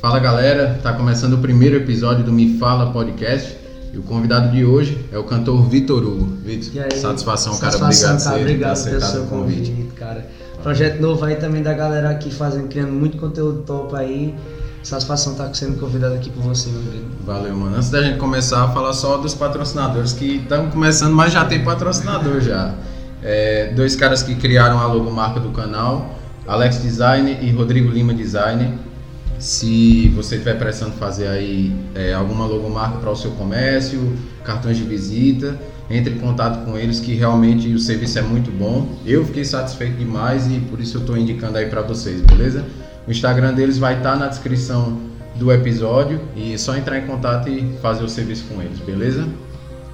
[0.00, 3.56] Fala galera, tá começando o primeiro episódio do Me Fala Podcast
[3.92, 6.26] e o convidado de hoje é o cantor Vitor Hugo.
[6.44, 9.70] Vitor, satisfação, cara, Satisfação, obrigado, cara, por ter obrigado pelo aceitado seu o convite.
[9.70, 10.26] convite, cara.
[10.62, 14.34] Projeto novo aí também da galera aqui fazendo, criando muito conteúdo top aí.
[14.82, 17.04] Satisfação estar sendo convidado aqui por você, meu amigo.
[17.24, 17.76] Valeu, mano.
[17.76, 21.64] Antes da gente começar a falar só dos patrocinadores que estão começando, mas já tem
[21.64, 22.74] patrocinador já.
[23.22, 28.78] É, dois caras que criaram a logomarca do canal, Alex Design e Rodrigo Lima Design.
[29.44, 34.84] Se você estiver precisando fazer aí é, alguma logomarca para o seu comércio, cartões de
[34.84, 38.96] visita, entre em contato com eles que realmente o serviço é muito bom.
[39.04, 42.64] Eu fiquei satisfeito demais e por isso eu estou indicando aí para vocês, beleza?
[43.06, 44.98] O Instagram deles vai estar na descrição
[45.36, 49.28] do episódio e é só entrar em contato e fazer o serviço com eles, beleza?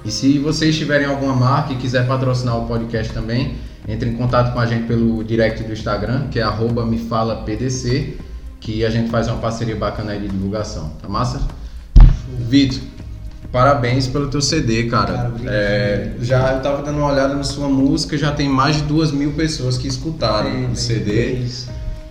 [0.05, 3.55] E se vocês tiverem alguma marca e quiser patrocinar o podcast também,
[3.85, 6.45] entre em contato com a gente pelo direct do Instagram, que é
[6.85, 8.30] mefalapdc,
[8.61, 11.41] que a gente faz uma parceria bacana aí de divulgação, tá massa?
[12.47, 12.79] Vitor,
[13.51, 15.13] parabéns pelo teu CD, cara.
[15.13, 15.31] Cara.
[15.47, 19.11] É, já eu tava dando uma olhada na sua música, já tem mais de duas
[19.11, 21.31] mil pessoas que escutaram Tem, o CD.
[21.33, 21.69] isso.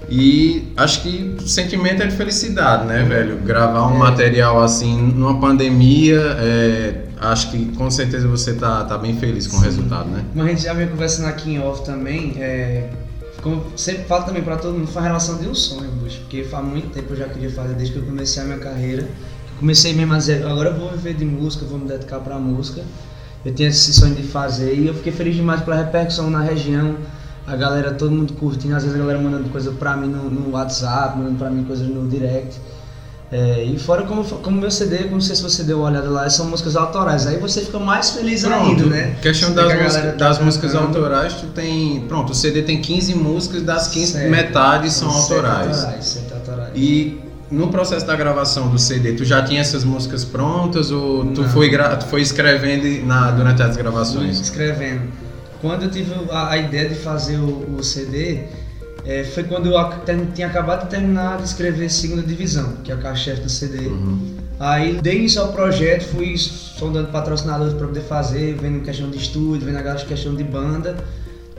[0.08, 3.36] E acho que o sentimento é de felicidade, né, velho?
[3.38, 3.98] Gravar um É.
[3.98, 9.56] material assim numa pandemia, é, acho que com certeza você tá, tá bem feliz com
[9.56, 9.66] o Sim.
[9.66, 10.24] resultado, né?
[10.32, 12.88] Como a gente já veio conversando aqui em off também, é,
[13.42, 16.20] como sempre falo também pra todo mundo, foi a relação de um sonho, bicho.
[16.20, 19.08] Porque faz muito tempo eu já queria fazer, desde que eu comecei a minha carreira.
[19.58, 22.82] Comecei mesmo a dizer, agora eu vou viver de música, vou me dedicar pra música.
[23.44, 26.96] Eu tinha esse sonho de fazer e eu fiquei feliz demais pela repercussão na região.
[27.46, 30.52] A galera, todo mundo curtindo, às vezes a galera mandando coisa pra mim no, no
[30.52, 32.58] WhatsApp, mandando pra mim coisas no direct.
[33.32, 36.28] É, e fora como, como meu CD, não sei se você deu uma olhada lá,
[36.28, 37.28] são músicas autorais.
[37.28, 39.14] Aí você fica mais feliz ainda, né?
[39.22, 42.00] questão das, que a músicas, galera tá das músicas autorais, tu tem.
[42.08, 44.30] Pronto, o CD tem 15 músicas, das 15, Certo.
[44.30, 45.76] metade são autorais.
[45.78, 46.70] autorais, sete autorais.
[46.74, 51.42] E no processo da gravação do CD, tu já tinha essas músicas prontas ou tu
[51.42, 51.48] Não.
[51.50, 54.40] foi, gra- tu foi escrevendo na, durante as gravações?
[54.40, 55.02] escrevendo.
[55.60, 58.44] Quando eu tive a, a ideia de fazer o, o CD,
[59.04, 59.76] é, foi quando eu
[60.34, 63.86] tinha acabado de terminar de escrever Segunda Divisão, que é a carro-chefe do CD.
[63.86, 64.36] Uhum.
[64.58, 69.66] Aí dei início ao projeto, fui sondando patrocinadores para poder fazer, vendo questão de estúdio,
[69.66, 70.96] vendo agora questão de banda,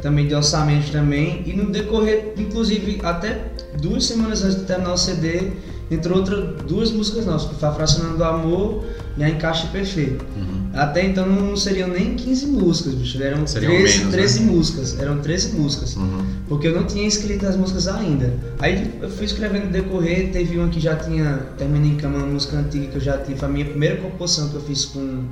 [0.01, 1.41] também de orçamento também.
[1.45, 5.51] E no decorrer, inclusive até duas semanas antes de terminar o CD,
[5.89, 8.85] entrou outra, duas músicas nossas, que foi a Fracionando do Amor
[9.21, 10.25] e a Encaixe Perfeito.
[10.35, 10.71] Uhum.
[10.73, 13.21] Até então não seriam nem 15 músicas, bicho.
[13.21, 14.17] Eram Seriam 13, menos, né?
[14.17, 14.99] 13 músicas.
[14.99, 15.95] Eram 13 músicas.
[15.95, 16.25] Uhum.
[16.47, 18.33] Porque eu não tinha escrito as músicas ainda.
[18.57, 22.25] Aí eu fui escrevendo no decorrer, teve uma que já tinha Terminei em Cama, uma
[22.25, 23.37] música antiga que eu já tive.
[23.37, 25.25] Foi a minha primeira composição que eu fiz com,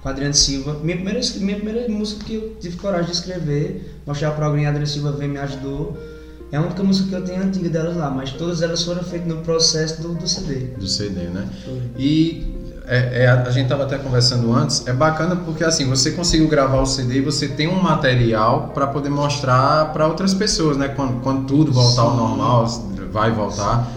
[0.00, 0.78] com Adriano Silva.
[0.80, 4.86] Minha primeira, minha primeira música que eu tive coragem de escrever, mostrar para alguém, Adriano
[4.86, 5.98] Silva veio e me ajudou.
[6.52, 9.26] É a única música que eu tenho antiga delas lá, mas todas elas foram feitas
[9.26, 10.66] no processo do, do CD.
[10.78, 11.48] Do CD, né?
[11.64, 11.80] Foi.
[11.98, 12.61] E
[12.92, 16.78] é, é, a gente estava até conversando antes, é bacana porque assim, você conseguiu gravar
[16.82, 20.88] o CD e você tem um material para poder mostrar para outras pessoas, né?
[20.88, 22.16] Quando, quando tudo voltar ao Sim.
[22.18, 22.66] normal,
[23.10, 23.88] vai voltar.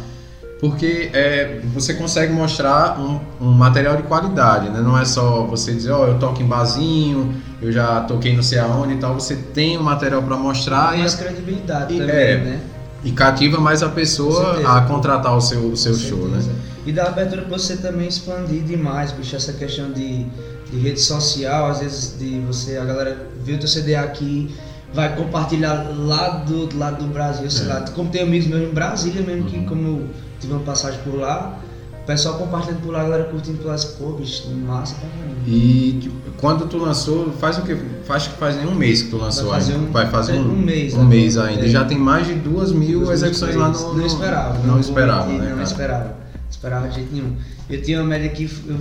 [0.62, 4.80] Porque é, você consegue mostrar um, um material de qualidade, né?
[4.80, 8.60] Não é só você dizer, ó, eu toco em barzinho, eu já toquei não sei
[8.60, 9.14] aonde e tal.
[9.16, 12.60] Você tem um material para mostrar e, mais credibilidade e- também, é, né?
[13.04, 16.50] e cativa mais a pessoa a contratar o seu, o seu Com show, certeza.
[16.54, 16.56] né?
[16.86, 20.24] E dá abertura pra você também expandir demais, bicho, essa questão de,
[20.72, 24.54] de rede social, às vezes de você, a galera o teu CD aqui,
[24.94, 27.74] vai compartilhar lá do, do lado do Brasil, sei É.
[27.74, 29.66] lá, como tem amigos meus em Brasília mesmo, que Uhum.
[29.66, 30.08] como eu
[30.40, 31.58] tive uma passagem por lá,
[32.02, 35.36] o pessoal compartilhando por lá, a galera curtindo por lá, pô, bicho, massa pra caramba.
[35.48, 37.76] E quando tu lançou, faz o que?
[38.06, 39.86] Faz que faz nem um mês que tu lançou Vai fazer ainda.
[39.88, 41.10] um- Vai fazer um, um mês Um agora.
[41.10, 41.66] mês ainda.
[41.66, 41.68] É.
[41.68, 43.94] Já tem mais de duas mil execuções lá no.
[43.96, 44.60] Não esperava.
[44.60, 45.54] Não, vou esperava, né?
[45.56, 46.25] Não esperava.
[46.56, 47.34] Esperava de jeito nenhum.
[47.70, 48.78] Eu tinha uma média que eu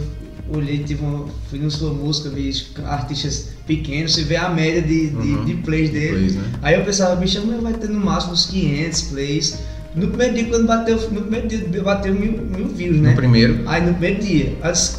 [0.56, 2.50] olhei, tive uma, fui na sua música, vi
[2.84, 5.44] artistas pequenos, você vê a média de, de, Uhum.
[5.44, 6.16] de plays dele.
[6.18, 6.42] Plays, né?
[6.62, 9.58] Aí eu pensava, bicho, mas vai ter no máximo uns 500 plays.
[9.96, 13.10] No primeiro dia, quando bateu, no primeiro dia bateu mil, mil views, né?
[13.10, 13.62] No primeiro.
[13.66, 14.98] Aí no primeiro dia, eu disse,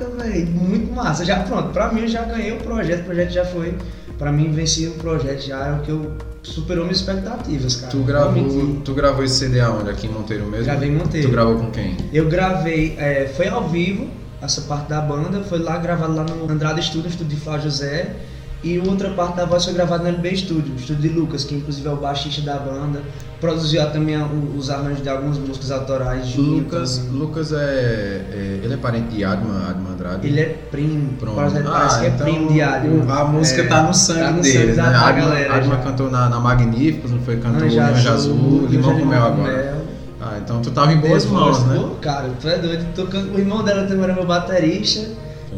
[0.00, 1.24] caraca, velho, muito massa.
[1.24, 3.74] Já pronto, pra mim eu já ganhei o projeto, o projeto já foi.
[4.18, 6.12] Pra mim venci o projeto, já era o que eu
[6.42, 7.90] superou minhas expectativas, cara.
[7.90, 9.90] Tu gravou, tu gravou esse CD aonde?
[9.90, 10.66] Aqui em Monteiro mesmo?
[10.66, 11.28] Gravei em Monteiro.
[11.28, 11.96] Tu gravou com quem?
[12.12, 14.08] Eu gravei, é, foi ao vivo,
[14.42, 18.14] essa parte da banda, foi lá gravado lá no Andrade Studio, estúdio de Flávio José.
[18.62, 21.88] E outra parte da voz foi gravada no LB Studio, estúdio de Lucas, que inclusive
[21.88, 23.00] é o baixista da banda.
[23.40, 24.16] Produziu também
[24.54, 26.26] os arranjos de algumas músicas autorais.
[26.28, 27.12] Juninho Lucas, também.
[27.20, 30.26] Lucas é, é- Ele é parente de Adman, Adman Andrade.
[30.26, 31.36] Ele é primo, Pronto.
[31.36, 33.10] parece, parece que é então, primo de Adman.
[33.10, 34.74] A música É, tá no sangue tá no deles, sangue né?
[34.92, 35.82] da- Adman, galera Adman já.
[35.82, 37.36] cantou na, na Magníficos, não foi?
[37.38, 39.52] Cantou Anja Anja Azul, Limão com Mel agora.
[39.56, 39.80] Mel.
[40.20, 41.82] Ah, então tu tava em boas mãos, né?
[42.02, 42.84] cara, tu é doido.
[42.94, 45.08] Tocando, o irmão dela também era meu baterista.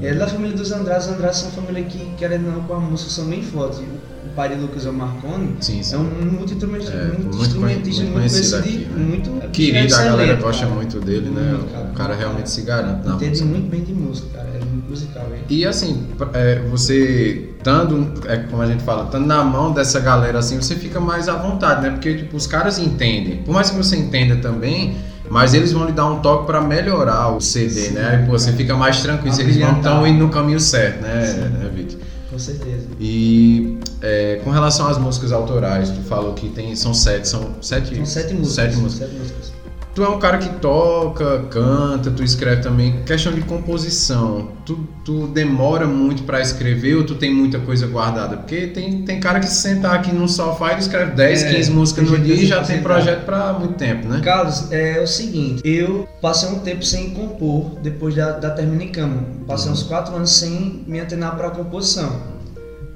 [0.02, 1.06] É da família dos Andrades.
[1.06, 3.78] Os Andrades são uma família que, querendo ou não, com a música são bem fortes.
[3.78, 5.56] O pai de Lucas é o Marconi.
[5.60, 5.94] Sim, sim.
[5.94, 9.04] É um multi-instrumentista, É, muito, muito muito conhecido aqui, né?
[9.04, 10.75] muito Querido, a galera gosta cara.
[10.75, 11.52] muito dele, né?
[11.52, 14.49] Muito, O cara realmente se garante na Entende muito bem de música, cara.
[14.54, 15.43] É muito musical, hein?
[15.50, 20.38] E assim, é, você estando, é, como a gente fala, estando na mão dessa galera
[20.38, 21.90] assim, você fica mais à vontade, né?
[21.90, 23.43] Porque tipo, os caras entendem.
[23.43, 24.96] Por mais que você entenda também,
[25.32, 28.19] mas eles vão lhe dar um toque pra melhorar o CD, Sim, né?
[28.19, 28.56] Aí pô, você cara.
[28.58, 31.40] fica mais tranquilo, eles vão estão indo no caminho certo, né, Sim.
[31.40, 31.99] né Vitor?
[32.31, 32.87] Com certeza.
[33.00, 37.96] E é, com relação às músicas autorais, tu falou que tem, são sete, são sete,
[37.96, 38.52] São sete músicas.
[38.52, 39.08] Sete músicas.
[39.08, 39.62] Sete músicas.
[39.94, 43.02] Tu é um cara que toca, canta, tu escreve também.
[43.04, 48.38] Questão de composição, tu, tu demora muito pra escrever ou tu tem muita coisa guardada?
[48.38, 51.70] Porque tem, tem cara que se sentar aqui num sofá e escreve 10, É, 15
[51.72, 54.22] músicas no dia e já se tem projeto pra muito tempo, né?
[54.24, 59.22] Carlos, é o seguinte, eu passei um tempo sem compor depois da, da Terminicama.
[59.46, 62.32] Passei uns quatro anos sem me antenar para composição.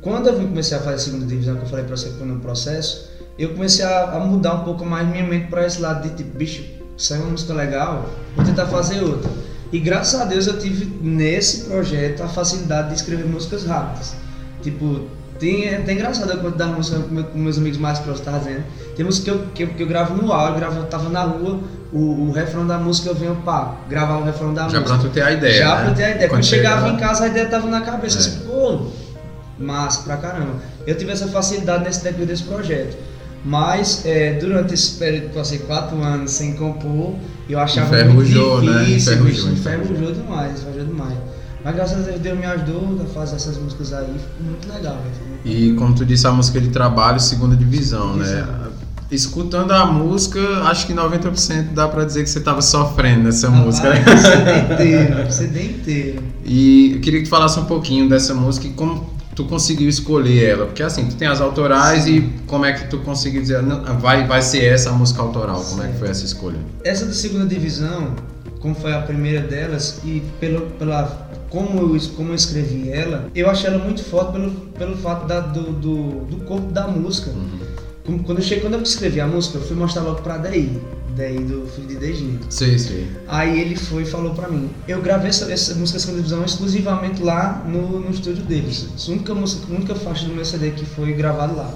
[0.00, 2.26] Quando eu comecei a fazer a segunda divisão, que eu falei para você que foi
[2.26, 6.08] no processo, eu comecei a, a mudar um pouco mais minha mente para esse lado
[6.08, 9.30] de tipo, bicho, saiu uma música legal, vou tentar fazer outra.
[9.72, 14.14] E graças a Deus eu tive nesse projeto a facilidade de escrever músicas rápidas.
[14.62, 15.02] Tipo,
[15.38, 18.26] tem, é até engraçado a quantidade de música com meu- com meus amigos mais próximos,
[18.32, 18.62] tá dizendo?
[18.96, 21.08] Tem música que eu, que eu, que eu gravo no áudio, eu, gravo, eu tava
[21.10, 21.60] na rua,
[21.92, 24.98] o, o refrão da música eu venho, pá, gravar o refrão da Já música.
[24.98, 25.58] pra tu ter a ideia.
[25.58, 25.84] Já né?
[25.84, 26.28] pra ter a ideia.
[26.28, 28.16] Quando, Quando chegava em casa a ideia tava na cabeça.
[28.16, 28.20] É.
[28.20, 28.86] Assim, pô,
[29.58, 30.54] massa pra caramba.
[30.86, 32.96] Eu tive essa facilidade nesse decorrer desse projeto.
[33.44, 37.14] Mas é, durante esse período que passei quatro anos sem compor,
[37.48, 38.84] eu achava Enferrujou, muito né?
[38.84, 39.94] difícil, Enferrujou, bicho, enferrujou.
[39.96, 41.14] enferrujou demais, enferrujou demais.
[41.64, 44.98] Mas graças a Deus, Deus me ajudou a fazer essas músicas aí, ficou muito legal.
[45.44, 48.46] E como tu disse, a música de trabalho, segunda divisão, né?
[49.10, 53.64] Escutando a música, acho que 90% dá pra dizer que você tava sofrendo nessa Rapaz,
[53.64, 53.90] música.
[53.90, 54.04] né?
[54.04, 56.22] o CD inteiro, o CD inteiro.
[56.44, 60.44] E eu queria que tu falasse um pouquinho dessa música e como tu conseguiu escolher
[60.50, 60.66] ela.
[60.66, 64.26] Porque assim, tu tem as autorais e como é que tu conseguiu dizer, não, vai,
[64.26, 65.62] vai ser essa a música autoral?
[65.62, 66.58] Como é que foi essa escolha?
[66.82, 68.14] Essa da segunda divisão,
[68.60, 73.48] como foi a primeira delas, e pelo, pela, como, eu, como eu escrevi ela, eu
[73.48, 77.30] achei ela muito forte pelo, pelo fato da- do, do, do corpo da música.
[78.04, 80.80] Como- Quando eu, cheguei, quando eu escrevi a música, eu fui mostrar logo pra Daí,
[81.16, 82.40] Daí do filho de Dejinho.
[82.50, 83.10] Sei, sei.
[83.26, 84.68] Aí ele foi e falou pra mim.
[84.86, 88.86] Eu gravei essa, essa música segunda divisão exclusivamente lá no, no estúdio deles.
[89.08, 91.72] A única música, única faixa do meu CD que foi gravado lá.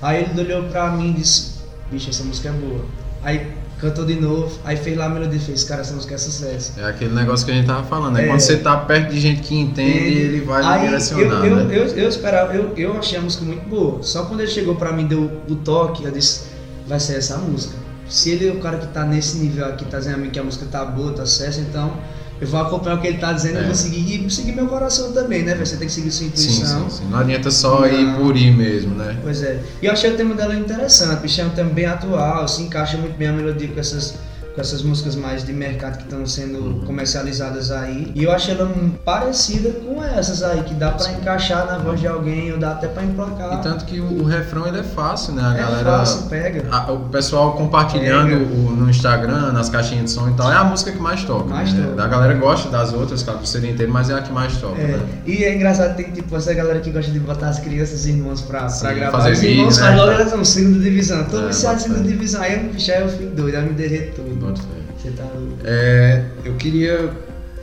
[0.00, 1.54] Aí ele olhou pra mim e disse,
[1.90, 2.84] bicho, essa música é boa.
[3.24, 3.48] Aí
[3.80, 6.74] cantou de novo, aí fez lá a melodia fez, cara, essa música é sucesso.
[6.78, 8.24] É aquele negócio que a gente tava falando, né?
[8.24, 8.26] É.
[8.28, 11.76] Quando você tá perto de gente que entende, ele vai Aí direcionar, eu, eu, né?
[11.76, 14.04] eu, eu esperava, eu, eu achei a música muito boa.
[14.04, 16.44] Só quando ele chegou pra mim, deu o toque, eu disse,
[16.86, 17.87] vai ser essa música.
[18.08, 20.38] Se ele é o cara que tá nesse nível aqui, tá dizendo a mim que
[20.38, 21.92] a música tá boa, tá certo, então
[22.40, 23.62] eu vou acompanhar o que ele tá dizendo É.
[23.62, 25.54] e vou seguir, e seguir meu coração também, né?
[25.54, 25.66] velho?
[25.66, 26.88] Você tem que seguir sua Sim, intuição.
[26.90, 27.08] sim, sim.
[27.10, 28.20] Não adianta só ir Não.
[28.20, 29.18] por ir mesmo, né?
[29.22, 29.60] Pois é.
[29.82, 32.96] E eu achei o tema dela interessante, bicho, é um tema bem atual, se encaixa
[32.96, 34.14] muito bem a melodia com essas,
[34.58, 38.10] com essas músicas mais de mercado que estão sendo comercializadas aí.
[38.12, 38.68] E eu achei ela
[39.04, 42.88] parecida com essas aí, que dá pra encaixar na voz de alguém, ou dá até
[42.88, 43.54] pra emplacar.
[43.54, 45.42] E tanto que o, o refrão ele é fácil, né?
[45.44, 45.84] A é galera.
[45.98, 46.64] fácil, pega.
[46.72, 50.64] a- o pessoal compartilhando o- no Instagram, nas caixinhas de som e tal, é a
[50.64, 51.44] música que mais toca.
[51.54, 51.86] Mais né?
[51.90, 52.02] toca.
[52.02, 54.80] A galera gosta das outras, claro, do CD inteiro, mas é a que mais toca,
[54.80, 55.00] É, né?
[55.24, 58.40] e é engraçado, tem tipo essa galera que gosta de botar as crianças e irmãos
[58.40, 59.18] pra, Sim, pra gravar.
[59.18, 59.84] fazer Os vídeo, irmãos né?
[59.84, 61.24] fazem logo elas são segunda divisão.
[61.26, 62.42] Tô É, viciado em segunda divisão.
[62.42, 64.47] Aí eu, aí eu fico doido, aí me derreto todo.
[64.56, 64.66] Fé.
[64.96, 65.24] Você tá.
[65.64, 67.10] É, eu queria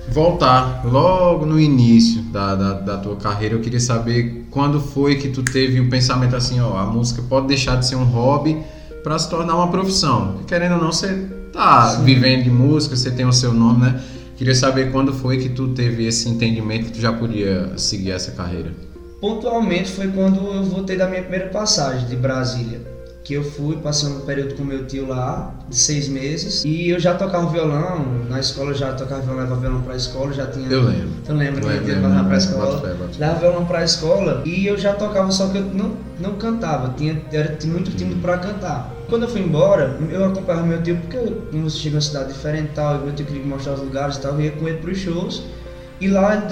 [0.09, 3.55] voltar logo no início da, da, da tua carreira.
[3.55, 7.47] Eu queria saber quando foi que tu teve o pensamento assim, ó, a música pode
[7.47, 8.57] deixar de ser um hobby
[9.03, 10.39] para se tornar uma profissão.
[10.47, 12.03] Querendo ou não, você tá Sim.
[12.03, 14.01] vivendo de música, você tem o seu nome, né?
[14.37, 18.31] Queria saber quando foi que tu teve esse entendimento que tu já podia seguir essa
[18.31, 18.73] carreira.
[19.21, 22.94] Pontualmente foi quando eu voltei da minha primeira passagem de Brasília.
[23.25, 26.63] Que eu fui, passei um período com meu tio lá, de seis meses.
[26.63, 30.31] E eu já tocava violão, na escola eu já tocava violão, levava violão pra escola,
[30.31, 30.69] já tinha.
[30.69, 31.09] Eu lembro.
[31.25, 32.97] Tu lembra que eu lembro, levar pra lembro, escola?
[33.17, 37.19] Levava violão pra escola e eu já tocava, só que eu não, não cantava, tinha,
[37.31, 38.93] era muito tímido pra cantar.
[39.09, 42.75] Quando eu fui embora, eu acompanhava meu tio, porque eu, em uma cidade diferente e
[42.75, 44.77] tal, e meu tio queria me mostrar os lugares e tal, eu ia com ele
[44.77, 45.41] pros shows.
[45.99, 46.45] E lá ele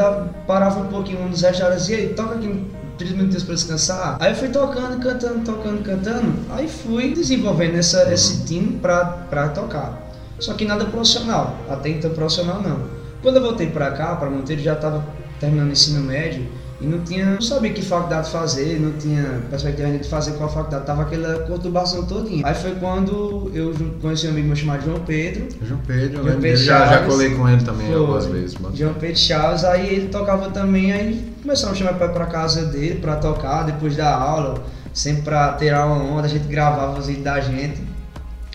[0.47, 2.65] parava um pouquinho um dos restaurantes e aí, toca aqui
[2.97, 4.17] 30 minutos pra descansar.
[4.19, 6.33] Aí eu fui tocando, cantando, tocando, cantando.
[6.51, 10.01] Aí fui desenvolvendo essa, esse time pra, pra tocar.
[10.39, 12.81] Só que nada profissional, até então profissional não.
[13.21, 15.05] Quando eu voltei pra cá, pra Monteiro, já tava
[15.39, 16.45] terminando o ensino médio.
[16.83, 20.85] E não tinha, não sabia que faculdade fazer, não tinha perspectiva de fazer qual faculdade,
[20.85, 22.45] tava aquela conturbação todinha.
[22.45, 25.47] Aí foi quando eu conheci um amigo meu chamado João Pedro.
[25.65, 27.07] João Pedro, eu João Pedro dele, já, já Chaves.
[27.13, 27.95] colei com ele também Foi.
[27.95, 28.57] algumas vezes.
[28.59, 32.65] mas- João Pedro Chaves, aí ele tocava também, aí começamos a chamar pra, pra casa
[32.65, 34.61] dele pra tocar depois da aula,
[34.93, 37.81] sempre pra tirar uma onda, a gente gravava os vídeos da gente.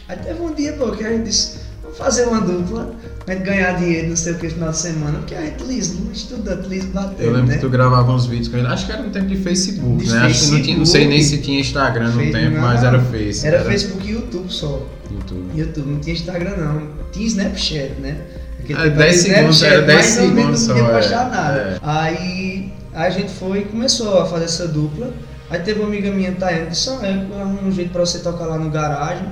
[0.06, 1.60] Aí teve um dia, pô, que a gente disse,
[1.98, 2.92] fazer uma dupla,
[3.28, 6.12] gente ganhar dinheiro, não sei o que, final de semana, porque a gente liso, um
[6.12, 7.54] estudante liso bateu, Eu lembro né?
[7.56, 10.10] que tu gravava uns vídeos com ele, acho que era no tempo de Facebook, De
[10.12, 10.18] né?
[10.20, 11.36] Acho que não, tinha, não sei nem Facebook.
[11.40, 13.46] se tinha Instagram no tempo, não, mas era Face.
[13.46, 14.86] Era Facebook e YouTube só.
[15.10, 15.58] YouTube.
[15.58, 16.88] YouTube, não tinha Instagram não.
[17.12, 18.16] Tinha Snapchat, né?
[18.60, 21.00] Aquele É, tempo 10 era segundos, era 10 mas não- segundos não podia só, é.
[21.00, 21.58] postar nada.
[21.60, 21.78] É.
[21.82, 25.12] Aí a gente foi e começou a fazer essa dupla.
[25.50, 28.18] Aí teve uma amiga minha, Tayane, que disse, ah, eu arrumo um jeito pra você
[28.18, 29.26] tocar lá no garagem.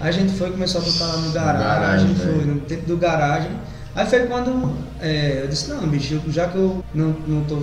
[0.00, 2.86] Aí a gente foi e começou a tocar lá no garagem, garagem, foi no tempo
[2.86, 3.50] do garagem.
[3.94, 7.56] Aí foi quando é, eu disse, não, bicho, já que eu não, não tô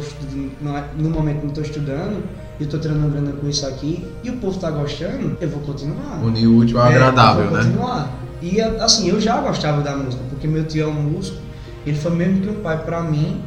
[0.61, 2.21] não- no momento não tô estudando,
[2.59, 6.21] eu tô treinando grana com isso aqui, e o povo tá gostando, eu vou continuar.
[6.23, 7.63] Unir o útil ao É, agradável, eu vou né?
[7.63, 8.11] continuar.
[8.41, 11.37] E assim, eu já gostava da música, porque meu tio é um músico,
[11.85, 13.41] ele foi mesmo que um pai pra mim,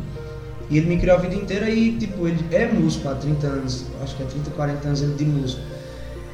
[0.68, 3.85] e ele me criou a vida inteira e, tipo, ele é músico há 30 anos,
[4.02, 5.61] acho que é 30, 40 anos ele de músico.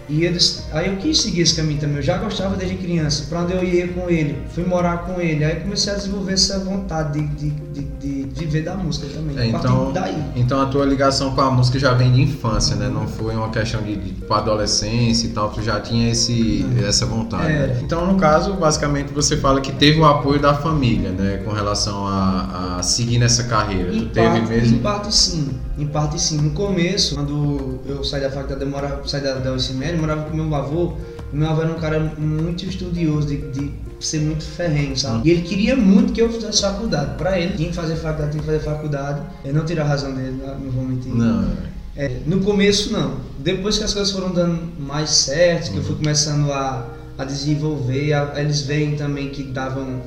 [0.08, 3.40] E disse- aí eu quis seguir esse caminho também, eu já gostava desde criança, pra
[3.40, 7.20] onde eu ia com ele, fui morar com ele, aí comecei a desenvolver essa vontade
[7.20, 10.22] de, de, de, de viver da música também, É, então, daí.
[10.36, 12.88] então a tua ligação com a música já vem de infância, né?
[12.88, 17.04] Não foi uma questão de, de tipo, adolescência e tal, tu já tinha esse, essa
[17.06, 17.50] vontade.
[17.52, 17.66] É.
[17.66, 17.80] né?
[17.82, 21.38] Então, no caso, basicamente você fala que teve o apoio da família, né?
[21.44, 23.92] Com relação a, a seguir nessa carreira.
[23.94, 24.76] Em tu teve parte, mesmo?
[24.76, 25.48] Em parte sim,
[25.78, 26.38] em parte sim.
[26.38, 30.37] No começo, quando eu saí da faculdade, eu morava, saí da, da eu morava com
[30.37, 30.95] meu avô.
[31.33, 35.28] Meu avô era um cara muito estudioso, de, de ser muito ferrenho, sabe?
[35.28, 37.16] E ele queria muito que eu fizesse faculdade.
[37.16, 39.21] Pra ele, tinha que fazer faculdade, tinha que fazer faculdade.
[39.45, 41.12] Eu não tirei a razão dele, não vou mentir.
[41.12, 41.50] Não.
[41.97, 43.14] É, no começo não.
[43.38, 46.87] Depois que as coisas foram dando mais certo, que eu fui começando a,
[47.18, 50.00] a desenvolver, a- eles veem também que davam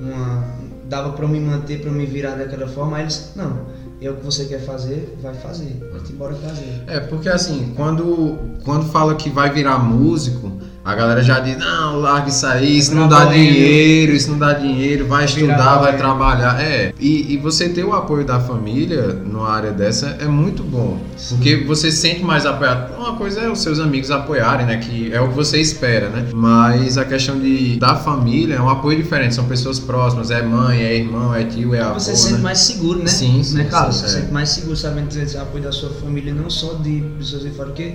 [0.00, 0.44] uma.
[0.88, 3.60] dava pra eu me manter, pra eu me virar daquela forma, aí eles, não,
[4.06, 5.78] é o que você quer fazer, vai fazer.
[5.92, 6.84] Vai embora fazer.
[6.86, 10.52] É, porque assim, quando, quando fala que vai virar músico,
[10.84, 14.52] a galera já diz, não, larga isso aí, isso não dá dinheiro, isso não dá
[14.52, 16.60] dinheiro, vai estudar, vai trabalhar.
[16.60, 21.00] É, e, e você ter o apoio da família numa área dessa é muito bom.
[21.30, 22.94] Porque você se sente mais apoiado.
[22.98, 24.76] Uma coisa é os seus amigos apoiarem, né?
[24.76, 26.26] Que é o que você espera, né?
[26.34, 30.82] Mas a questão de, da família é um apoio diferente, são pessoas próximas, é mãe,
[30.82, 31.94] é irmão, é tio, é avô.
[31.94, 32.40] Você se sente né?
[32.40, 33.06] mais seguro, né?
[33.06, 33.96] Sim, sim, né, Carlos?
[33.96, 34.08] sim, Você é.
[34.08, 37.42] se sente mais seguro sabendo ter esse apoio da sua família, não só de pessoas
[37.42, 37.94] de fora, porque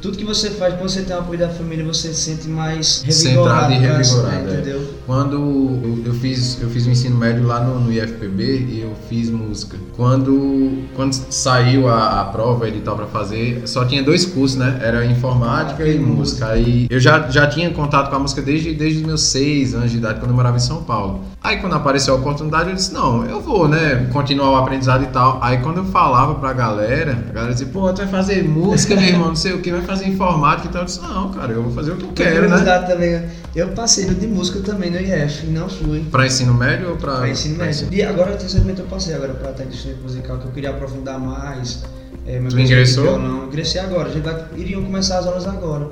[0.00, 3.04] tudo que você faz, quando você tem o apoio da família, você se sente mais
[3.08, 3.72] Centrado revigorado.
[3.72, 4.54] e pra- revigorado, é.
[4.54, 4.94] Entendeu?
[5.06, 8.92] Quando eu, eu fiz eu fiz o ensino médio lá no, no IFPB e eu
[9.08, 9.76] fiz música.
[9.96, 14.78] Quando quando saiu a, a prova edital para fazer, só tinha dois cursos, né?
[14.82, 16.46] Era informática Ah, e e música.
[16.46, 19.90] Aí eu já, já tinha contato com a música desde desde os meus seis anos
[19.90, 21.20] de idade, quando eu morava em São Paulo.
[21.42, 25.08] Aí quando apareceu a oportunidade, eu disse: "Não, eu vou, né, continuar o aprendizado e
[25.08, 25.38] tal".
[25.42, 29.04] Aí quando eu falava pra galera, a galera dizia: "Pô, tu vai fazer música, meu
[29.08, 30.82] irmão, não sei o que, vai fazer informática e tal".
[30.82, 33.22] Eu disse: "Não, cara, eu vou fazer o que eu quero, né?" Curiosidade também,
[33.54, 36.04] eu passei de música também no IF, não fui.
[36.10, 37.88] Pra ensino médio ou pra, Pra ensino pra médio.
[37.90, 41.82] E agora, recentemente, eu passei agora pra técnico musical, que eu queria aprofundar mais.
[42.26, 43.04] É, meu Tu ingressou?
[43.04, 43.46] Violão.
[43.46, 45.88] Ingressei agora, a gente vai, iriam começar as aulas agora.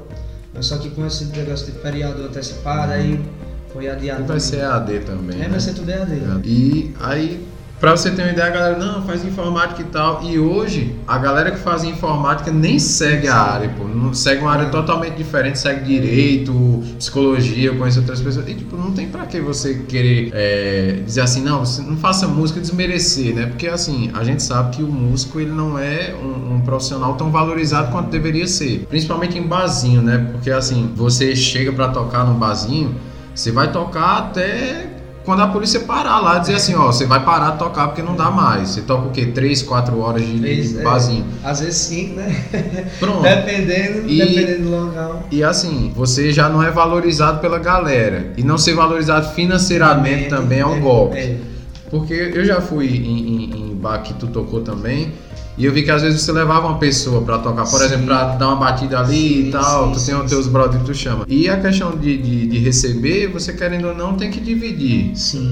[0.54, 3.20] Mas só que com esse negócio de feriado antecipado, aí
[3.72, 4.22] foi adiado.
[4.22, 4.40] E vai também.
[4.40, 5.36] ser AD também.
[5.36, 5.48] É, né?
[5.48, 6.12] vai ser tudo EAD.
[6.44, 7.46] E aí,
[7.80, 10.22] pra você ter uma ideia, a galera, não, faz informática e tal.
[10.22, 13.84] E hoje, a galera que faz informática nem segue a área, pô.
[13.84, 14.70] Não segue uma área Não.
[14.70, 18.48] totalmente diferente, segue direito, psicologia, conhece outras pessoas.
[18.48, 22.26] E, tipo, não tem pra que você querer é, dizer assim, não, você não faça
[22.26, 23.46] música e desmerecer, né?
[23.46, 27.30] Porque, assim, a gente sabe que o músico, ele não é um, um profissional tão
[27.30, 28.86] valorizado quanto deveria ser.
[28.88, 30.28] Principalmente em barzinho, né?
[30.32, 32.94] Porque, assim, você chega pra tocar num barzinho,
[33.34, 34.97] você vai tocar até
[35.28, 38.16] quando a polícia parar lá, dizer assim, ó, você vai parar de tocar porque não
[38.16, 38.70] dá mais.
[38.70, 39.26] Você toca o quê?
[39.26, 40.82] 3, 4 horas de, Três, de é.
[40.82, 41.26] barzinho.
[41.44, 42.44] Às vezes cinco, né?
[42.98, 43.20] Pronto.
[43.20, 45.26] Dependendo, E- dependendo do local.
[45.30, 48.32] E assim, você já não é valorizado pela galera.
[48.38, 51.18] E não ser valorizado financeiramente também é um golpe.
[51.18, 51.36] É.
[51.90, 55.12] Porque eu já fui em, em, em bar que tu tocou também.
[55.58, 57.84] E eu vi que às vezes você levava uma pessoa pra tocar, por Sim.
[57.86, 60.78] exemplo, pra dar uma batida ali Sim, e tal, sim, tu tem os teus brothers
[60.82, 61.24] que tu chama.
[61.26, 65.16] E a questão de, de, de receber, você querendo ou não, tem que dividir.
[65.16, 65.50] Sim.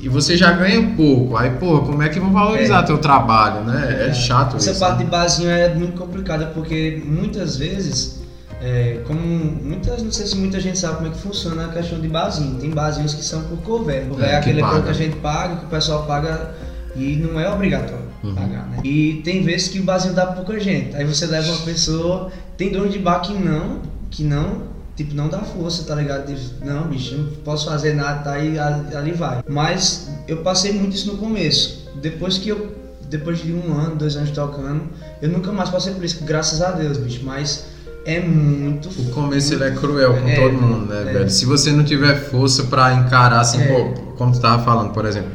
[0.00, 1.36] E você já ganha pouco.
[1.36, 2.82] Aí, porra, como é que vão valorizar É.
[2.84, 4.06] teu trabalho, né?
[4.08, 4.78] É chato Essa isso.
[4.78, 5.04] parte né?
[5.04, 8.20] de barzinho é muito complicada porque muitas vezes,
[8.62, 11.98] é, como muitas, não sei se muita gente sabe como é que funciona a questão
[12.00, 12.54] de barzinho.
[12.60, 13.96] Tem barzinhos que são por cover.
[14.20, 16.54] É, é, que aquele que a gente paga, que o pessoal paga
[16.94, 18.06] e não é obrigatório.
[18.22, 18.34] Uhum.
[18.34, 18.78] pagar, né?
[18.84, 20.94] E tem vezes que o barzinho dá pouca gente.
[20.96, 24.62] Aí você leva uma pessoa, tem dono de bar que não, que não,
[24.96, 26.32] tipo, não dá força, tá ligado?
[26.64, 29.42] Não, bicho, não posso fazer nada, tá aí, ali vai.
[29.48, 31.88] Mas eu passei muito isso no começo.
[32.02, 32.76] Depois que eu,
[33.08, 34.82] depois de um ano, dois anos tocando,
[35.22, 37.20] eu nunca mais passei por isso, graças a Deus, bicho.
[37.24, 37.66] Mas
[38.04, 41.12] é muito O começo ele é cruel com É, todo mundo, né, é.
[41.12, 41.30] velho?
[41.30, 43.66] Se você não tiver força pra encarar, assim, É.
[43.66, 45.30] pô, como tu tava falando, por exemplo,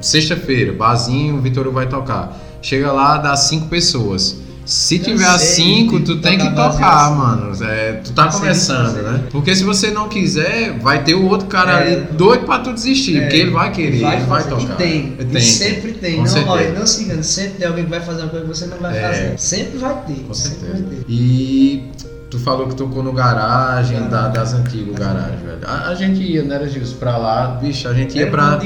[0.00, 2.36] sexta-feira, barzinho, o Vitor vai tocar.
[2.62, 4.36] Chega lá, dá cinco pessoas.
[4.64, 7.52] Se tiver cinco, tu tem que tocar mano.
[7.64, 9.02] É, tu tá de começando, fazer.
[9.02, 9.22] né?
[9.30, 11.94] Porque se você não quiser, vai ter o outro cara É.
[11.94, 14.48] ali doido pra tu desistir, É, porque ele vai querer, ele vai fazer.
[14.50, 14.62] tocar.
[14.74, 16.16] E tem, Tem, e sempre tem.
[16.16, 16.50] com Não, certeza.
[16.52, 18.78] olha, não se engane, sempre tem alguém que vai fazer uma coisa que você não
[18.78, 19.02] vai É.
[19.08, 19.38] fazer.
[19.38, 20.14] Sempre vai ter.
[20.26, 20.82] Com sempre certeza.
[20.82, 21.04] vai ter.
[21.08, 21.90] E
[22.30, 24.32] tu falou que tocou no garagem, da- Garagem.
[24.32, 25.58] das antigas garagem, velho.
[25.64, 28.58] A, a gente ia, né, Gilson, pra lá, bicho, a gente ia Era pra.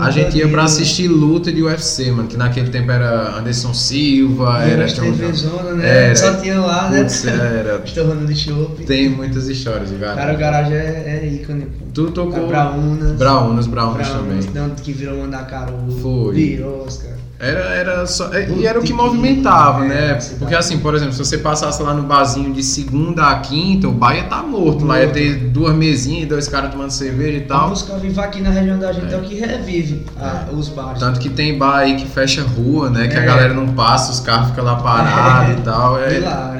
[0.00, 4.62] A gente ia pra assistir luta de UFC, mano, que naquele tempo era Anderson Silva,
[4.62, 6.06] era Zona, né?
[6.06, 6.16] Era.
[6.16, 7.00] Só tinha lá, né?
[7.02, 7.80] Putz, era.
[7.84, 8.84] Estourando de chopp.
[8.84, 10.72] Tem muitas histórias de Cara, o garagem.
[10.72, 11.84] garagem é, é ícone, pô.
[11.92, 13.12] Tu tocou Braunas.
[13.12, 14.24] Braunas, Braunas também.
[14.38, 15.90] Braunas, tanto que virou Mandacaru.
[16.00, 16.34] Foi.
[16.34, 17.11] Birosca.
[17.42, 20.18] Era, era só, é, e era o que movimentava, é, né?
[20.38, 23.90] Porque assim, por exemplo, se você passasse lá no barzinho de segunda a quinta, o
[23.92, 24.84] bar ia tá morto.
[24.86, 27.68] Lá ia ter duas mesinhas, dois caras tomando cerveja e A tal.
[27.70, 29.18] música viva aqui na região da gente é, É.
[29.18, 31.00] o que revive a- os bares.
[31.00, 33.08] Tanto que tem bar aí que fecha rua, né?
[33.08, 33.26] Que a É.
[33.26, 35.58] galera não passa, os carros ficam lá parados É.
[35.58, 35.98] e tal.
[35.98, 36.08] É,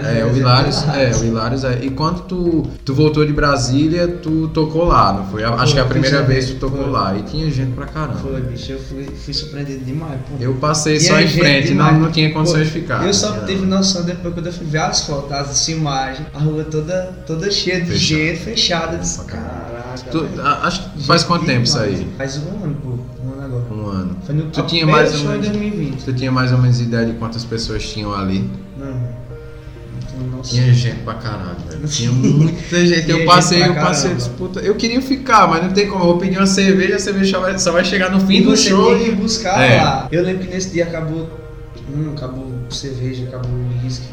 [0.02, 0.32] Hilários, é, né?
[0.32, 1.21] o Hilários, é, Hilários.
[1.21, 1.78] o Hilários é.
[1.82, 5.44] E quando tu, tu voltou de Brasília, tu tocou lá, não foi?
[5.44, 6.90] Acho que a Foi, primeira vez tu tocou foi.
[6.90, 7.16] lá.
[7.16, 8.18] E tinha gente pra caramba.
[8.18, 10.37] Foi, bicho, eu fui, fui surpreendido demais, pô.
[10.42, 11.99] Eu passei Tinha só em frente, não, demais.
[12.02, 13.06] não tinha condições Pô, de ficar.
[13.06, 13.47] Eu só Não.
[13.47, 17.50] tive noção depois quando eu fui ver as fotos, as filmagens, a rua toda, toda
[17.50, 17.99] cheia de Fechado.
[18.21, 18.97] gente, fechada.
[18.99, 19.25] Disse.
[19.25, 19.73] Caraca.
[20.11, 22.06] Tu- a- acho que faz quanto tempo isso aí?
[22.16, 22.88] Faz um ano, pô.
[23.25, 23.64] Um ano agora.
[23.71, 24.16] Um ano.
[24.25, 26.04] Foi no Tu a tinha mais ou menos- 2020.
[26.04, 28.49] Tu tinha mais ou menos ideia de quantas pessoas tinham ali?
[30.42, 31.87] Tinha gente pra caralho, velho.
[31.88, 33.08] Tinha muita gente.
[33.11, 34.61] Eu passei, eu passei, disputa.
[34.61, 36.02] Eu queria ficar, mas não tem como.
[36.02, 38.71] Eu vou pedir uma cerveja, a cerveja só vai, chegar no fim E do você
[38.71, 39.14] show tinha que e.
[39.14, 39.82] buscar É.
[39.82, 40.08] lá.
[40.10, 41.28] Eu lembro que nesse dia acabou.
[41.95, 43.50] Hum, acabou cerveja, acabou
[43.82, 44.06] uísque.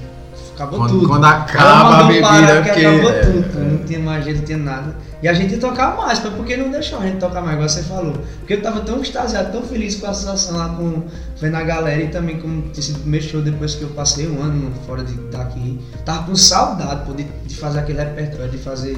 [0.59, 1.07] Acabou Quando, tudo.
[1.07, 2.85] quando acaba a bebida, parar porque.
[2.85, 3.63] acabou é, tudo, é.
[3.63, 4.95] não tinha mais jeito, não tinha nada.
[5.23, 7.69] E a gente ia tocar mais, mas porque não deixou a gente tocar mais, igual
[7.69, 8.13] você falou.
[8.39, 11.03] Porque eu tava tão extasiado, tão feliz com a sensação lá com
[11.39, 14.69] vendo a galera e também como tinha sido show depois que eu passei um ano
[14.85, 15.79] fora de daqui.
[16.03, 18.97] Tava com saudade pô, de, de fazer aquele repertório, de fazer.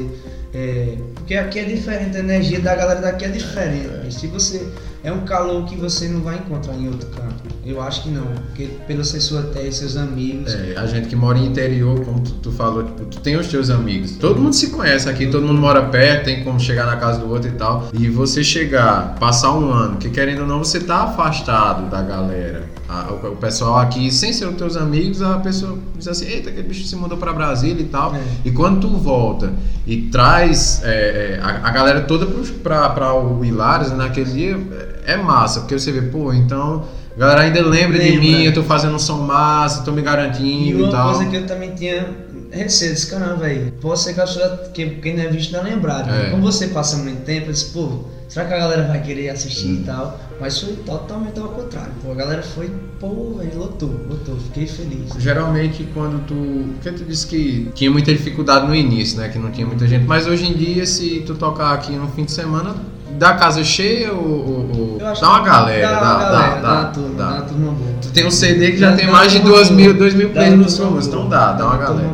[0.53, 4.07] É, porque aqui é diferente, a energia da galera daqui é diferente.
[4.07, 4.67] E se você.
[5.03, 7.33] É um calor que você não vai encontrar em outro canto.
[7.65, 10.53] Eu acho que não, porque pela ser sua terra e seus amigos.
[10.53, 13.47] É, a gente que mora em interior, como tu, tu falou, tipo, tu tem os
[13.47, 14.11] teus amigos.
[14.17, 17.27] Todo mundo se conhece aqui, todo mundo mora perto, tem como chegar na casa do
[17.31, 17.89] outro e tal.
[17.93, 22.69] E você chegar, passar um ano, que querendo ou não, você tá afastado da galera.
[22.91, 26.49] A- o, o pessoal aqui, sem ser os teus amigos, a pessoa diz assim, eita,
[26.49, 28.13] aquele bicho se mudou pra Brasília e tal.
[28.15, 28.21] É.
[28.43, 29.53] E quando tu volta
[29.87, 32.25] e traz é, é, a, a galera toda
[32.63, 34.59] pra o Hilários, naquele dia,
[35.05, 36.83] é, é massa, porque você vê, pô, então.
[37.15, 38.21] A galera ainda lembra, de Lembra.
[38.21, 41.13] mim, eu tô fazendo um som massa, tô me E garantindo e, uma tal.
[41.13, 42.07] coisa que eu também tinha
[42.51, 43.71] receio, desse caramba aí.
[43.81, 46.07] Pode ser que a pessoa, que quem não é visto não é lembrado.
[46.07, 46.27] né?
[46.27, 46.29] É.
[46.31, 49.67] Como você passa muito tempo, eu disse, pô, será que a galera vai querer assistir
[49.67, 49.79] Hum.
[49.81, 50.19] e tal?
[50.39, 51.91] Mas foi totalmente ao contrário.
[52.03, 55.11] Pô, a galera foi, pô, velho, lotou, lotou, fiquei feliz.
[55.19, 56.73] Geralmente quando tu.
[56.81, 59.29] Porque tu disse que tinha muita dificuldade no início, né?
[59.29, 60.05] Que não tinha muita gente.
[60.05, 62.75] Mas hoje em dia, se tu tocar aqui no fim de semana,
[63.19, 64.19] dá casa cheia ou.
[64.25, 67.23] ou- dá uma galera, dá, dá, galera, dá, dá, dá, turma, dá.
[67.29, 67.91] dá uma turma boa.
[68.01, 69.99] Tu tem um CD que já tem mais de uma duas turma mil, boa.
[69.99, 70.77] dois mil Dá plays filmes.
[70.79, 70.99] boa.
[71.03, 72.09] Então dá, dá uma galera.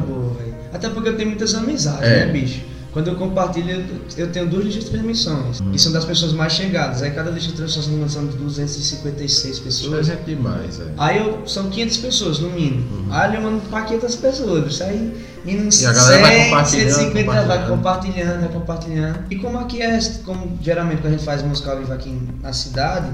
[0.78, 2.26] Até porque eu tenho muitas amizades, É.
[2.26, 2.62] né, bicho?
[2.94, 3.84] Quando eu compartilho,
[4.18, 5.62] eu- tenho duas listas de transmissões.
[5.62, 5.72] Hum.
[5.72, 7.04] E são das pessoas mais chegadas.
[7.04, 10.06] Aí cada lista de transmissões são de 256 É pessoas.
[10.08, 10.86] gente demais, é.
[10.98, 12.88] Aí eu, são 500 pessoas no mínimo.
[12.92, 13.08] Uhum.
[13.14, 14.72] Aí eu mando pra 500 pessoas.
[14.74, 15.14] Isso aí
[15.46, 17.70] E a galera vai 100, compartilhando, 150 vai compartilhando.
[17.70, 19.20] compartilhando, vai compartilhando.
[19.30, 22.52] E como aqui é, como geralmente quando a gente faz música ao vivo aqui na
[22.52, 23.12] cidade,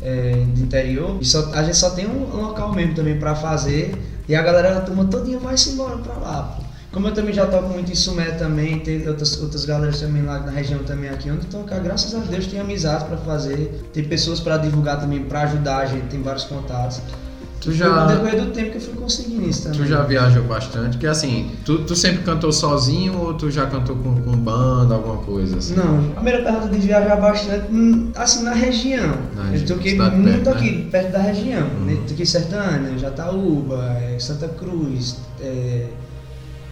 [0.00, 3.94] é, do interior, e só- a gente só tem um local mesmo também pra fazer.
[4.28, 6.58] E a galera, a turma todinha vai se embora pra lá.
[6.96, 10.40] Como eu também já toco muito em Sumé também, tem outras, outras galeras também lá
[10.40, 14.40] na região também aqui, onde tocar, graças a Deus tem amizades pra fazer, tem pessoas
[14.40, 17.02] pra divulgar também, pra ajudar a gente, tem vários contatos.
[17.60, 18.06] Tu Foi no já.
[18.06, 19.78] decorrer do tempo que eu fui conseguindo isso também.
[19.78, 23.94] Tu já viajou bastante, porque assim, tu, tu sempre cantou sozinho ou tu já cantou
[23.94, 25.74] com, com banda, alguma coisa assim?
[25.74, 29.18] Não, a primeira pergunta de viajar bastante, hum, assim, na região.
[29.34, 30.56] Na eu toquei muito perto, né?
[30.56, 31.66] aqui, perto da região.
[31.78, 31.84] Uhum.
[31.84, 31.98] Né?
[32.08, 35.88] Toquei Sertânia, Jataúba, é, Santa Cruz, é,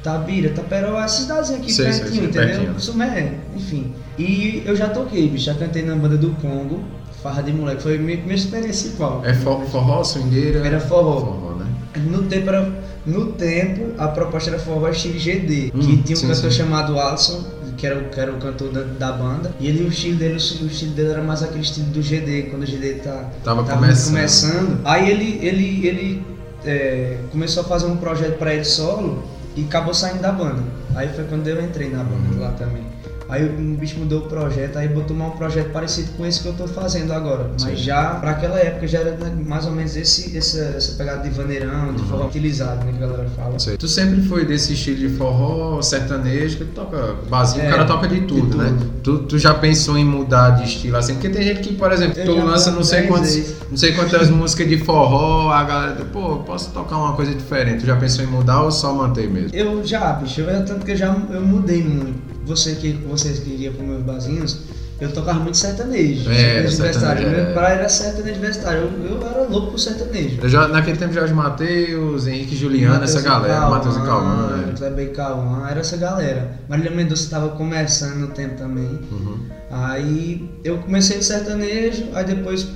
[0.04, 2.46] Tabira, Taperoá, essas cidades aqui Sei, sei, pertinho, sei, entendeu?
[2.56, 2.80] pertinho.
[2.80, 3.92] Sumé, enfim.
[4.18, 6.80] E eu já toquei, bicho, já cantei na banda do Congo.
[7.22, 7.82] farra de moleque.
[7.82, 9.22] Foi minha primeira experiência igual.
[9.24, 10.58] É for, forró, swingueira?
[10.58, 11.20] Era forró.
[11.20, 11.66] Forró, né?
[12.10, 12.70] No tempo, era,
[13.06, 16.58] no tempo, a proposta era forró estilo GD, Hum, que tinha um sim, cantor sim.
[16.58, 17.42] chamado Alisson,
[17.78, 20.34] que era, o- que era o cantor da, da banda, e ele, o estilo dele,
[20.34, 23.78] o estilo dele era mais aquele estilo do GD, quando o GD tá, Tava tava
[23.80, 24.14] começando.
[24.14, 24.80] começando.
[24.84, 26.22] Aí ele, ele, ele
[26.66, 29.22] é, começou a fazer um projeto pra ele solo
[29.56, 30.62] e acabou saindo da banda.
[30.94, 32.84] Aí foi quando eu entrei na banda lá também.
[33.28, 36.52] Aí o bicho mudou o projeto, aí botou um projeto parecido com esse que eu
[36.52, 37.50] tô fazendo agora.
[37.60, 37.84] Mas Sim.
[37.84, 41.30] já, pra aquela época, já era né, mais ou menos esse, essa, essa pegada de
[41.30, 42.08] vaneirão, de Uhum.
[42.08, 43.58] forró utilizado, né, que a galera fala.
[43.58, 43.76] Sei.
[43.78, 47.84] Tu sempre foi desse estilo de forró, sertanejo, que tu toca barzinho, É, o cara
[47.86, 48.68] toca de tudo, de né?
[48.78, 48.90] tudo.
[49.02, 51.14] Tu, tu já pensou em mudar de estilo assim?
[51.14, 53.56] Porque tem gente que, por exemplo, Eu tu lança não sei quantos, vezes.
[53.70, 57.80] não sei quantas músicas de forró, a galera, pô, posso tocar uma coisa diferente.
[57.80, 59.50] Tu já pensou em mudar ou só manter mesmo?
[59.56, 62.33] Eu já, bicho, eu, tanto que eu já eu mudei muito.
[62.46, 64.58] Você que vocês que para meus barzinhos,
[65.00, 66.30] eu tocava muito sertanejo.
[66.30, 67.26] É, sertanejo universitário.
[67.26, 67.54] é.
[67.54, 68.80] Meu era sertanejo universitário.
[68.82, 70.38] Eu, eu era louco por sertanejo.
[70.42, 74.64] Eu já, naquele tempo Jorge Matheus, Henrique Juliano, essa galera, Matheus e Cauã.
[74.70, 74.76] é.
[74.76, 76.58] Kleber e Cauã, era essa galera.
[76.68, 79.00] Marília Mendonça estava começando no tempo também.
[79.10, 79.38] Uhum.
[79.70, 82.66] Aí eu comecei de sertanejo, aí depois,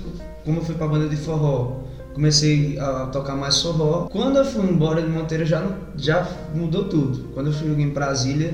[0.45, 1.83] como eu fui pra banda de forró,
[2.15, 4.09] comecei a tocar mais forró.
[4.11, 5.65] Quando eu fui embora de Monteiro já,
[5.97, 7.29] já mudou tudo.
[7.33, 8.53] Quando eu fui em Brasília,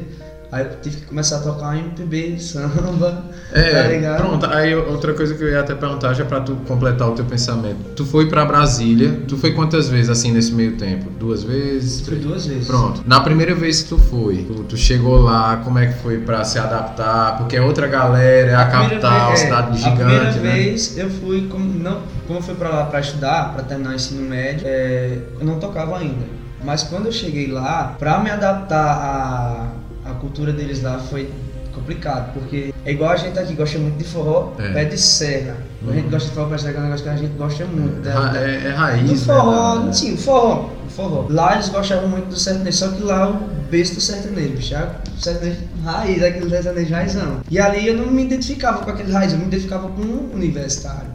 [0.55, 4.17] aí eu tive que começar a tocar MPB, samba, tá É, ligado?
[4.19, 4.47] pronto.
[4.47, 7.77] Aí outra coisa que eu ia até perguntar, já pra tu completar o teu pensamento.
[7.97, 11.11] Tu foi pra Brasília, tu foi quantas vezes assim nesse meio tempo?
[11.19, 12.07] Duas vezes?
[12.07, 12.67] Fui duas vezes.
[12.67, 13.03] Pronto.
[13.07, 16.45] Na primeira vez que tu foi, tu, tu chegou lá, como é que foi pra
[16.45, 17.37] se adaptar?
[17.39, 20.53] Porque é outra galera, é a, primeira capital, vez- é, cidade A gigante, primeira né?
[20.53, 23.95] vez eu fui, como, não, como eu fui pra lá pra estudar, pra terminar o
[23.95, 26.35] ensino médio, é, eu não tocava ainda.
[26.65, 29.67] Mas quando eu cheguei lá, pra me adaptar à,
[30.05, 31.31] à cultura deles lá foi
[31.75, 34.73] complicado, porque é igual a gente aqui gosta muito de forró, É.
[34.73, 35.57] pé de serra.
[35.89, 36.11] A gente Uhum.
[36.11, 38.03] gosta de forró pé de serra, é um negócio que a gente gosta muito.
[38.03, 39.93] da- Ra- É, é raiz, do forró, né?
[39.93, 41.27] sim, o forró, forró.
[41.29, 43.35] Lá eles gostavam muito do sertanejo, só que lá o
[43.71, 47.41] besta do sertanejo, bicho, é o sertanejo raiz, aquele sertanejo raizão.
[47.51, 51.13] E ali eu não me identificava com aquele raiz, eu me identificava com um universitário.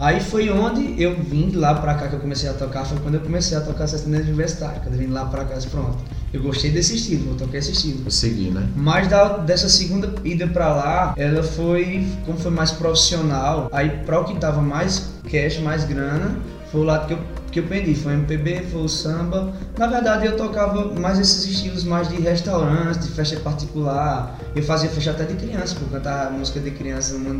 [0.00, 2.98] Aí foi onde eu vim de lá pra cá que eu comecei a tocar, foi
[2.98, 5.98] quando eu comecei a tocar sertanejo universitário, quando eu vim lá pra cá, pronto.
[6.32, 8.00] Eu gostei desse estilo, vou tocar esse estilo.
[8.04, 8.66] Eu segui, né?
[8.76, 14.20] Mas da- dessa segunda ida pra lá, ela foi, como foi mais profissional, aí pra
[14.20, 16.36] o que dava mais cash, mais grana,
[16.70, 17.18] foi o lado que eu,
[17.50, 17.94] que eu pendi.
[17.94, 19.50] Foi MPB, foi o samba.
[19.78, 24.38] Na verdade eu tocava mais esses estilos mais de restaurantes, de festa particular.
[24.54, 27.38] Eu fazia festa até de criança, pô, cantar música de criança no.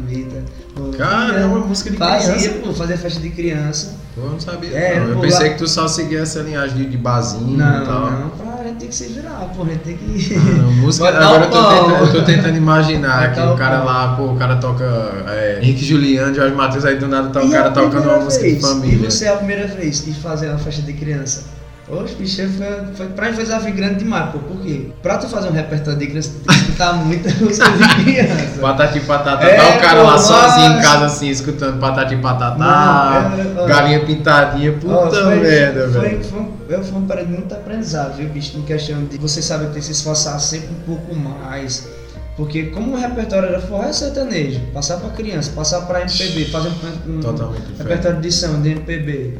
[0.74, 2.59] Pô, Caramba, música de Fazia, criança.
[2.64, 3.96] pô, fazia festa de criança.
[4.14, 4.70] Pô, eu não sabia.
[4.70, 5.09] É, não.
[5.09, 7.87] Eu pô, pensei lá- que tu só seguia essa linhagem de, de barzinho Não, e
[7.87, 8.11] tal.
[8.11, 8.47] não, gente
[8.79, 10.35] tem que se virar, pô, a gente tem que.
[10.35, 14.33] Ah, música, agora eu tô, tentando, eu tô tentando imaginar que o cara lá, pô,
[14.33, 14.85] o cara toca
[15.29, 18.45] é, Henrique Juliano, Jorge Matheus, aí do nada tá o E cara tocando uma música
[18.45, 18.57] vez?
[18.57, 18.95] de família.
[18.95, 21.45] E você é a primeira vez de fazer uma festa de criança?
[21.90, 24.38] Oxe, bicho, foi, foi, pra mim foi desafio grande demais, pô.
[24.40, 24.88] Por quê?
[25.03, 28.61] Pra tu fazer um repertório de criança, tu tem que escutar muita música de criança.
[28.61, 30.83] Patati patata, É, tá o cara pô, lá sozinho em nossa.
[30.83, 33.66] casa assim, escutando patati patatá, Não, é, ó.
[33.66, 36.24] galinha pintadinha, puta Ó, foi- merda, foi, velho.
[36.24, 36.40] Foi,
[36.79, 38.59] um- foi um período muito aprendizado, viu, bicho?
[38.59, 41.88] Em questão de você sabe ter que se esforçar sempre um pouco mais.
[42.37, 46.68] Porque como o repertório era forró é sertanejo, passar pra criança, passar pra MPB, fazer
[46.68, 49.38] um, um repertório de samba de MPB.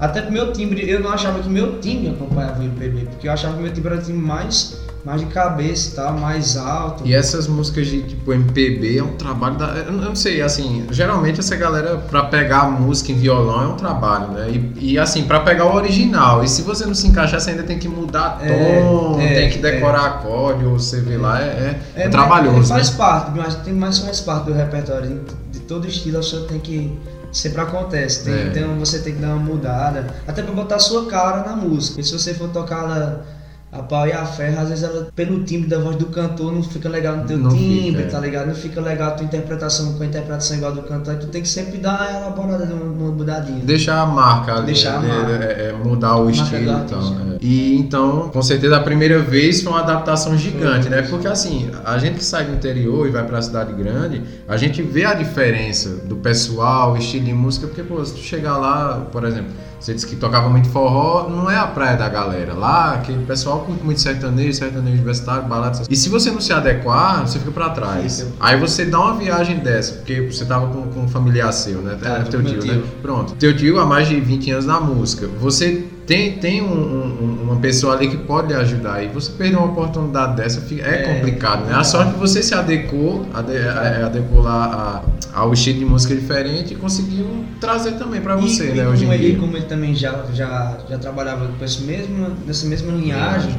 [0.00, 3.32] Até pro meu timbre, eu não achava que meu time acompanhava o MPB, porque eu
[3.32, 7.06] achava que meu timbre era o time mais, mais de cabeça e tal, mais alto.
[7.06, 9.66] E essas músicas de tipo MPB é um trabalho da.
[9.66, 13.76] Eu não sei, assim, geralmente essa galera, pra pegar a música em violão é um
[13.76, 14.48] trabalho, né?
[14.50, 16.42] E, e, assim, pra pegar o original.
[16.42, 19.50] E se você não se encaixar, você ainda tem que mudar É, tom, é, tem
[19.50, 22.96] que decorar acorde, ou você vê lá, é, é, é mas trabalhoso, Faz né?
[22.96, 25.20] parte, mas tem mais faz parte do repertório.
[25.50, 26.98] De, de todo estilo, a pessoa tem que.
[27.32, 28.46] Sempre acontece, tem, É.
[28.48, 32.00] então você tem que dar uma mudada, até pra botar a sua cara na música.
[32.00, 33.24] E se você for tocar ela
[33.72, 36.62] a pau e a ferro, às vezes ela, pelo timbre da voz do cantor, não
[36.62, 38.06] fica legal no teu Não timbre, fica, é.
[38.06, 38.48] tá ligado?
[38.48, 41.14] Não fica legal a tua interpretação com a interpretação igual do cantor.
[41.16, 43.64] Tu tem que sempre dar uma elaborada, uma, mudadinha.
[43.64, 45.08] Deixar a marca ali, Deixar a né?
[45.08, 45.44] marca.
[45.44, 47.38] É, é mudar o estilo e né?
[47.40, 51.02] E então, com certeza, a primeira vez foi uma adaptação gigante, né?
[51.02, 54.82] Porque assim, a gente que sai do interior e vai pra cidade grande, a gente
[54.82, 59.24] vê a diferença do pessoal, estilo de música, porque, pô, se tu chegar lá, por
[59.24, 62.52] exemplo, você disse que tocava muito forró, não é a praia da galera.
[62.52, 65.82] Lá, aquele pessoal curte muito sertanejo, sertanejo universitário, balada.
[65.88, 68.26] E se você não se adequar, você fica pra trás.
[68.38, 71.96] Aí você dá uma viagem dessa, porque você tava com, com um familiar seu, né?
[72.02, 72.74] É, teu tio, tio.
[72.74, 72.82] né?
[73.00, 73.34] Pronto.
[73.36, 75.26] Teu tio há mais de 20 anos na música.
[75.40, 79.00] Você tem, tem um, um, uma pessoa ali que pode lhe ajudar.
[79.04, 81.74] E você perder uma oportunidade dessa fica- é, É, complicado, né?
[81.76, 81.84] A é.
[81.84, 86.74] sorte que você se adequou, ade, é, adequou lá a, ao estilo de música diferente
[86.74, 88.82] e conseguiu trazer também pra você, e, né?
[88.82, 89.38] e Hoje como em ele, dia.
[89.38, 93.54] como ele também já, já, já trabalhava com esse mesmo, nessa mesma linhagem,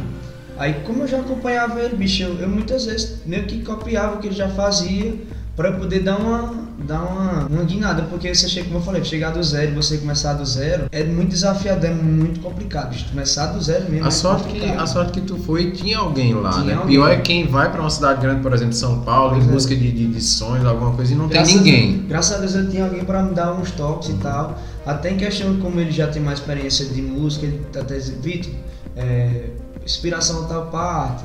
[0.59, 4.19] aí como eu já acompanhava ele, bicho, eu, eu muitas vezes meio que copiava o
[4.19, 5.13] que ele já fazia
[5.55, 9.31] para poder dar uma, dar uma, uma guinada, porque você chega, como eu falei, chegar
[9.31, 13.47] do zero e você começar do zero é muito desafiador, é muito complicado, bicho, começar
[13.47, 16.51] do zero mesmo A é sorte, que, a sorte que tu foi, tinha alguém lá,
[16.51, 16.73] Tinha né?
[16.75, 16.89] alguém.
[16.89, 19.51] Pior é quem vai pra uma cidade grande, por exemplo, São Paulo, em Pois é.
[19.51, 22.01] busca de, de, de sonhos, alguma coisa, e não Graças tem ninguém.
[22.05, 24.57] A, graças a Deus eu tinha alguém para me dar uns toques e tal.
[24.85, 28.51] Até em questão como ele já tem mais experiência de música, ele tá até Vitor,
[28.95, 29.49] é,
[29.85, 31.23] inspiração tal parte,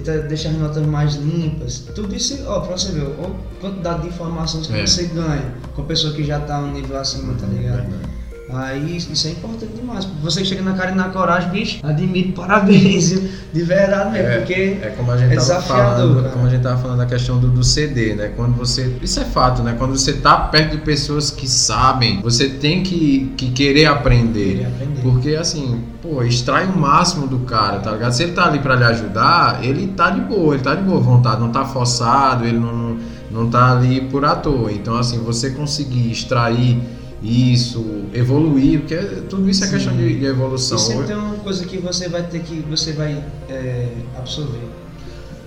[0.00, 1.84] tenta deixar as notas mais limpas.
[1.94, 3.30] Tudo isso, ó, pra você ver, ó,
[3.60, 4.86] quantidade de informações que É.
[4.86, 7.76] você ganha com a pessoa que já tá um nível acima, tá ligado?
[7.82, 8.14] Verdade.
[8.52, 10.06] Aí isso é importante demais.
[10.22, 13.08] Você que chega na cara e na coragem, bicho, admiro, parabéns,
[13.52, 14.52] de verdade mesmo, É, porque
[14.82, 16.28] É como a gente É tava desafiador, falando, cara.
[16.28, 18.32] como a gente tava falando da questão do, do CD, né?
[18.36, 19.74] Quando você, isso é fato, né?
[19.76, 24.52] Quando você tá perto de pessoas que sabem, você tem que, que querer aprender.
[24.58, 25.00] Querer aprender.
[25.02, 28.12] Porque assim, pô, extrai o máximo do cara, tá ligado?
[28.12, 31.00] Se ele tá ali pra lhe ajudar, ele tá de boa, ele tá de boa
[31.00, 32.98] vontade, não tá forçado, ele não,
[33.30, 34.70] não tá ali por à toa.
[34.70, 36.78] Então, assim, você conseguir extrair
[37.22, 38.96] isso, evoluir, porque
[39.30, 39.72] tudo isso é Sim.
[39.72, 40.76] questão de, de evolução.
[40.76, 43.88] E sempre tem uma coisa que você vai ter que você vai é,
[44.18, 44.60] absorver.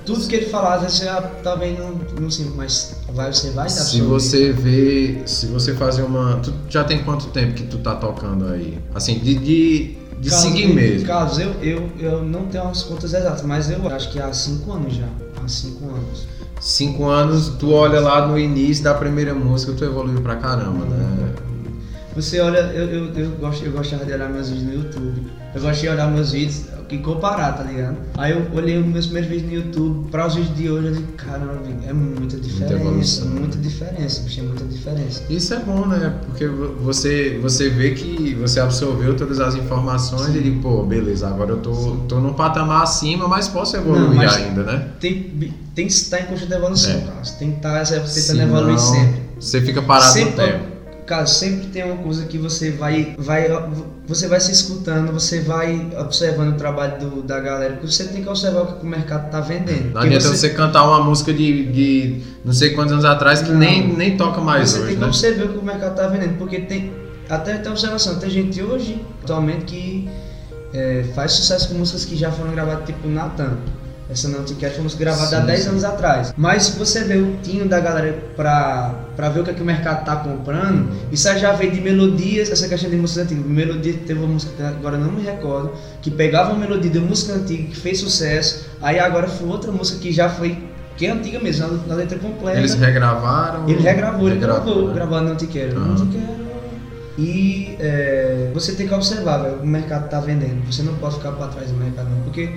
[0.04, 1.06] Tudo que ele falar, você
[1.43, 4.08] talvez não, não sei, mas vai, você vai Se absorver.
[4.08, 6.38] você vê, se você fazer uma.
[6.38, 8.80] Tu já tem quanto tempo que tu tá tocando aí?
[8.96, 11.08] Assim, de, de, de Carlos, seguir mesmo.
[11.08, 14.71] Carlos, eu, eu, eu não tenho as contas exatas, mas eu acho que há cinco
[14.73, 15.08] anos já.
[15.43, 16.27] Há cinco anos.
[16.60, 21.34] Cinco anos, tu olha lá no início da primeira música, tu evoluiu pra caramba, né?
[22.15, 25.21] Você olha, eu, eu, eu, gosto, eu gostava de olhar meus vídeos no YouTube.
[25.53, 27.97] Eu gosto de olhar meus vídeos e comparar, tá ligado?
[28.17, 30.93] Aí eu olhei os meus primeiros vídeos no YouTube para os vídeos de hoje, eu
[30.95, 32.73] digo, caramba, é muita diferença.
[32.73, 33.39] evolução, né?
[33.41, 35.23] muita diferença, bicho, é muita diferença.
[35.30, 36.15] Isso é bom, né?
[36.26, 41.52] Porque você, você vê que você absorveu todas as informações e diz, pô, beleza, agora
[41.52, 41.73] eu tô,
[42.08, 44.88] tô num patamar acima, mas posso evoluir Não, mas- ainda, né?
[45.00, 47.02] Tem, tem que estar em constante evolução, É.
[47.02, 47.23] cara.
[47.23, 49.21] Você tem que estar tentando Senão, evoluir sempre.
[49.39, 50.76] Você fica parado sempre, no tempo.
[51.08, 53.48] Cara, sempre tem uma coisa que você vai, vai,
[54.06, 58.22] você vai se escutando, você vai observando o trabalho do- da galera, porque você tem
[58.22, 59.93] que observar o que o mercado tá vendendo.
[59.93, 60.50] Não adianta você...
[60.50, 63.58] cantar uma música de, de não sei quantos anos atrás que Não.
[63.58, 65.08] nem, nem toca mais você hoje, tem que né?
[65.08, 66.91] observar o que o mercado tá vendendo, porque tem
[67.30, 70.10] até tem observação, tem gente hoje, atualmente, que
[70.74, 73.54] é, faz sucesso com músicas que já foram gravadas, tipo Natan.
[74.10, 75.70] Essa não te quero foi uma música gravada há Sim, 10 sim.
[75.70, 76.34] anos atrás.
[76.38, 79.62] Mas se você vê o tino da galera pra, pra ver o que, é que
[79.62, 83.41] o mercado tá comprando, isso aí já veio de melodias, essa questão de música antiga.
[83.46, 87.34] Melodia teve uma música que agora não me recordo, que pegava uma melodia de música
[87.34, 90.58] antiga que fez sucesso, aí agora foi outra música que já foi,
[90.96, 92.60] que é antiga mesmo, na, na letra completa.
[92.60, 93.67] Eles regravaram.
[93.67, 94.93] Ele regravou, ele gravou, né?
[94.93, 95.80] gravando Não Te Quero, Ah.
[95.86, 96.48] Não Te Quero.
[97.17, 100.63] E é, você tem que observar, velho, o mercado tá vendendo.
[100.72, 102.54] Você não pode ficar para trás do mercado, não, porque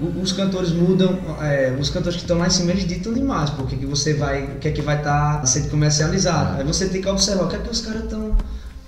[0.00, 3.76] os cantores mudam, é, os cantores que estão lá em cima eles ditam demais, porque
[3.76, 6.56] que você vai, o que é que vai estar sendo comercializado.
[6.56, 6.60] É.
[6.60, 8.36] Aí você tem que observar o que é que os caras estão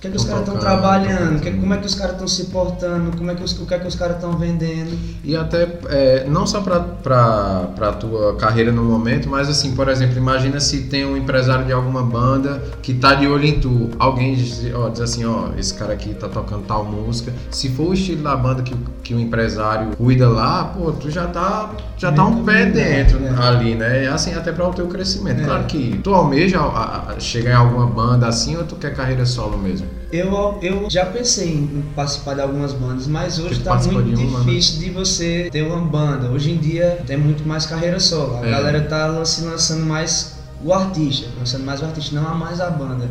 [0.01, 2.27] que é que os caras estão trabalhando, que é- como é que os caras estão
[2.27, 4.97] se portando, como é que os, o que é que os caras estão vendendo.
[5.23, 10.17] E até, é, não só pra, pra tua carreira no momento, mas assim, por exemplo,
[10.17, 13.91] imagina se tem um empresário de alguma banda que tá de olho em tu.
[13.99, 17.31] Alguém diz, ó, diz assim, ó, esse cara aqui tá tocando tal música.
[17.51, 21.27] Se for o estilo da banda que, que o empresário cuida lá, pô, tu já
[21.27, 23.35] tá, já tá um pé dentro né?
[23.39, 24.07] ali, né?
[24.07, 25.41] Assim, até para o teu crescimento.
[25.41, 25.43] É.
[25.43, 29.27] Claro que tu almeja a- a- chegar em alguma banda assim ou tu quer carreira
[29.27, 29.90] solo mesmo?
[30.11, 34.17] Eu, eu já pensei em participar de algumas bandas, mas hoje Tipo, está participar muito
[34.17, 34.45] de uma, né?
[34.45, 36.29] difícil de você ter uma banda.
[36.29, 38.37] Hoje em dia tem muito mais carreira solo.
[38.43, 38.51] A É.
[38.51, 42.69] galera tá se lançando mais o artista, lançando mais o artista, não há mais a
[42.69, 43.09] banda.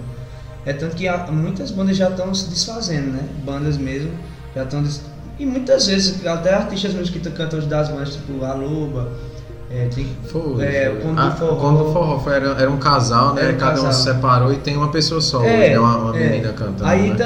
[0.66, 3.24] É tanto que há- muitas bandas já estão se desfazendo, né?
[3.44, 4.10] Bandas mesmo
[4.54, 5.00] já estão des...
[5.38, 9.10] E muitas vezes, até artistas mesmo que cantores das bandas, tipo a Loba,
[9.70, 10.64] é, tem Foi.
[10.64, 11.00] É, foi.
[11.02, 13.50] quando Ah, o forró- quando o forró foi, era, era um casal, né?
[13.50, 13.92] Um cada um casal.
[13.92, 15.78] se separou e tem uma pessoa só, É, né?
[15.78, 16.28] uma, uma é.
[16.30, 16.84] menina cantando.
[16.86, 17.16] Aí né?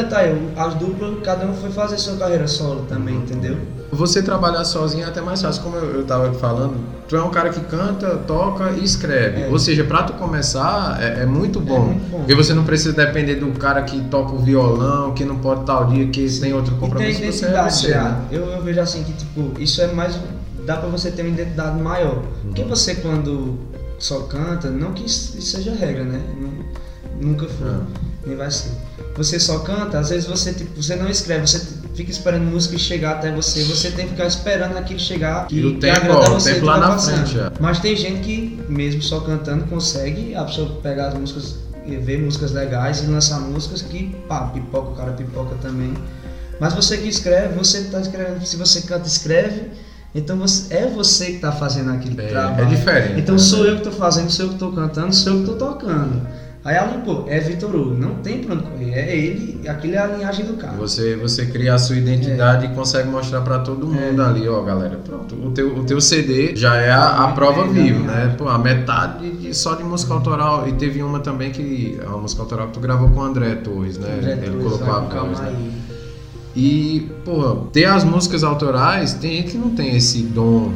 [0.56, 3.56] as duplas, cada um foi fazer sua carreira solo também, entendeu?
[3.92, 6.74] Você trabalhar sozinho é até mais fácil, como eu, eu tava falando.
[7.06, 9.42] Tu é um cara que canta, toca e escreve.
[9.42, 9.48] É.
[9.48, 11.80] Ou seja, pra tu começar é, é muito bom.
[11.80, 12.18] muito bom.
[12.18, 15.86] Porque você não precisa depender do cara que toca o violão, que não pode tal
[15.86, 17.18] dia, que tem outro E tem compromisso.
[17.20, 17.88] Você é identidade você.
[17.90, 18.02] já.
[18.04, 18.16] né?
[18.32, 20.18] Eu, eu vejo assim que, tipo, isso é mais.
[20.64, 22.22] Dá pra você ter uma identidade maior.
[22.42, 22.68] Porque Uhum.
[22.68, 23.58] você, quando
[23.98, 26.20] só canta, não que isso seja regra, né?
[26.40, 26.64] Nu-
[27.20, 27.80] Nunca foi, É.
[28.26, 28.70] nem vai ser.
[29.16, 31.60] Você só canta, às vezes você, tipo, você não escreve, você
[31.94, 35.74] fica esperando música chegar até você, você tem que ficar esperando aquilo chegar E o
[35.74, 37.14] que tempo, agrada ó, o você tempo lá tá na passando.
[37.18, 37.52] frente já.
[37.60, 41.54] Mas tem gente que, mesmo só cantando, consegue a pessoa pegar as músicas,
[41.86, 45.94] e ver músicas legais e lançar músicas que, pá, pipoca, o cara pipoca também.
[46.58, 49.70] Mas você que escreve, você que tá escrevendo, se você canta, escreve,
[50.14, 52.62] então você, é você que tá fazendo aquele É, trabalho.
[52.62, 53.20] é diferente.
[53.20, 53.40] Então né?
[53.40, 56.22] sou eu que tô fazendo, sou eu que tô cantando, sou eu que tô tocando.
[56.64, 59.98] Aí ali, pô, é Vitor Hugo, não tem pra onde correr, é ele, aquilo é
[59.98, 60.72] a linhagem do cara.
[60.78, 64.24] Você, você cria a sua identidade e consegue mostrar pra todo mundo É.
[64.24, 64.96] ali, ó, galera.
[65.04, 68.24] Pronto, o teu, o teu CD já é a, a prova bem, viva, né?
[68.28, 68.34] né?
[68.38, 70.66] Pô, a metade de- só de música autoral.
[70.66, 72.00] E teve uma também que.
[72.06, 74.14] A música autoral que tu gravou com o André Torres, né?
[74.16, 75.48] André Ele Torres, colocou a voz, né?
[75.48, 75.72] aí.
[76.56, 80.72] E, pô, ter as músicas autorais, tem gente que não tem esse dom.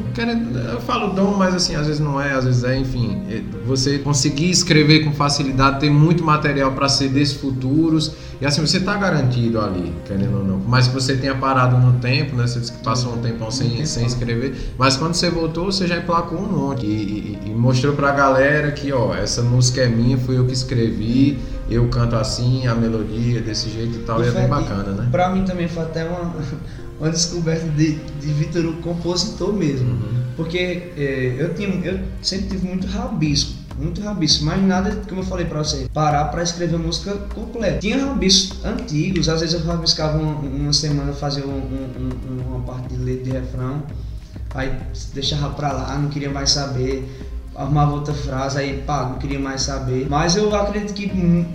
[0.72, 3.16] Eu falo dom, mas assim, às vezes não é, às vezes é, enfim.
[3.30, 8.80] é, Você conseguir escrever com facilidade, ter muito material para CDs futuros, e assim, você
[8.80, 10.60] tá garantido ali, querendo ou não.
[10.60, 12.46] Por mais que você tenha parado no tempo, né?
[12.46, 13.86] Você disse que passou um tempão sem, tempão.
[13.86, 16.86] sem escrever, mas quando você voltou, você já emplacou um monte.
[16.86, 20.52] E, e- e mostrou pra galera que, ó, essa música é minha, fui eu que
[20.52, 24.92] escrevi, eu canto assim, a melodia desse jeito e tal, e é foi- bem bacana,
[24.92, 25.08] né?
[25.10, 26.32] Pra mim também foi até uma,
[27.00, 29.88] uma descoberta de, de Vitor Hugo compositor mesmo.
[29.90, 30.18] Uhum.
[30.36, 35.24] Porque é, eu, tinha, eu sempre tive muito rabisco, muito rabisco, mas nada, como eu
[35.24, 37.78] falei pra você, parar pra escrever música completa.
[37.78, 42.60] Tinha rabiscos antigos, às vezes eu rabiscava uma, uma semana, fazia um- um- um- uma
[42.60, 43.82] parte de letra de refrão,
[44.54, 44.72] aí
[45.14, 47.08] deixava pra lá, não queria mais saber.
[47.56, 50.06] Arrumava outra frase, aí pá, não queria mais saber.
[50.08, 51.08] Mas eu acredito que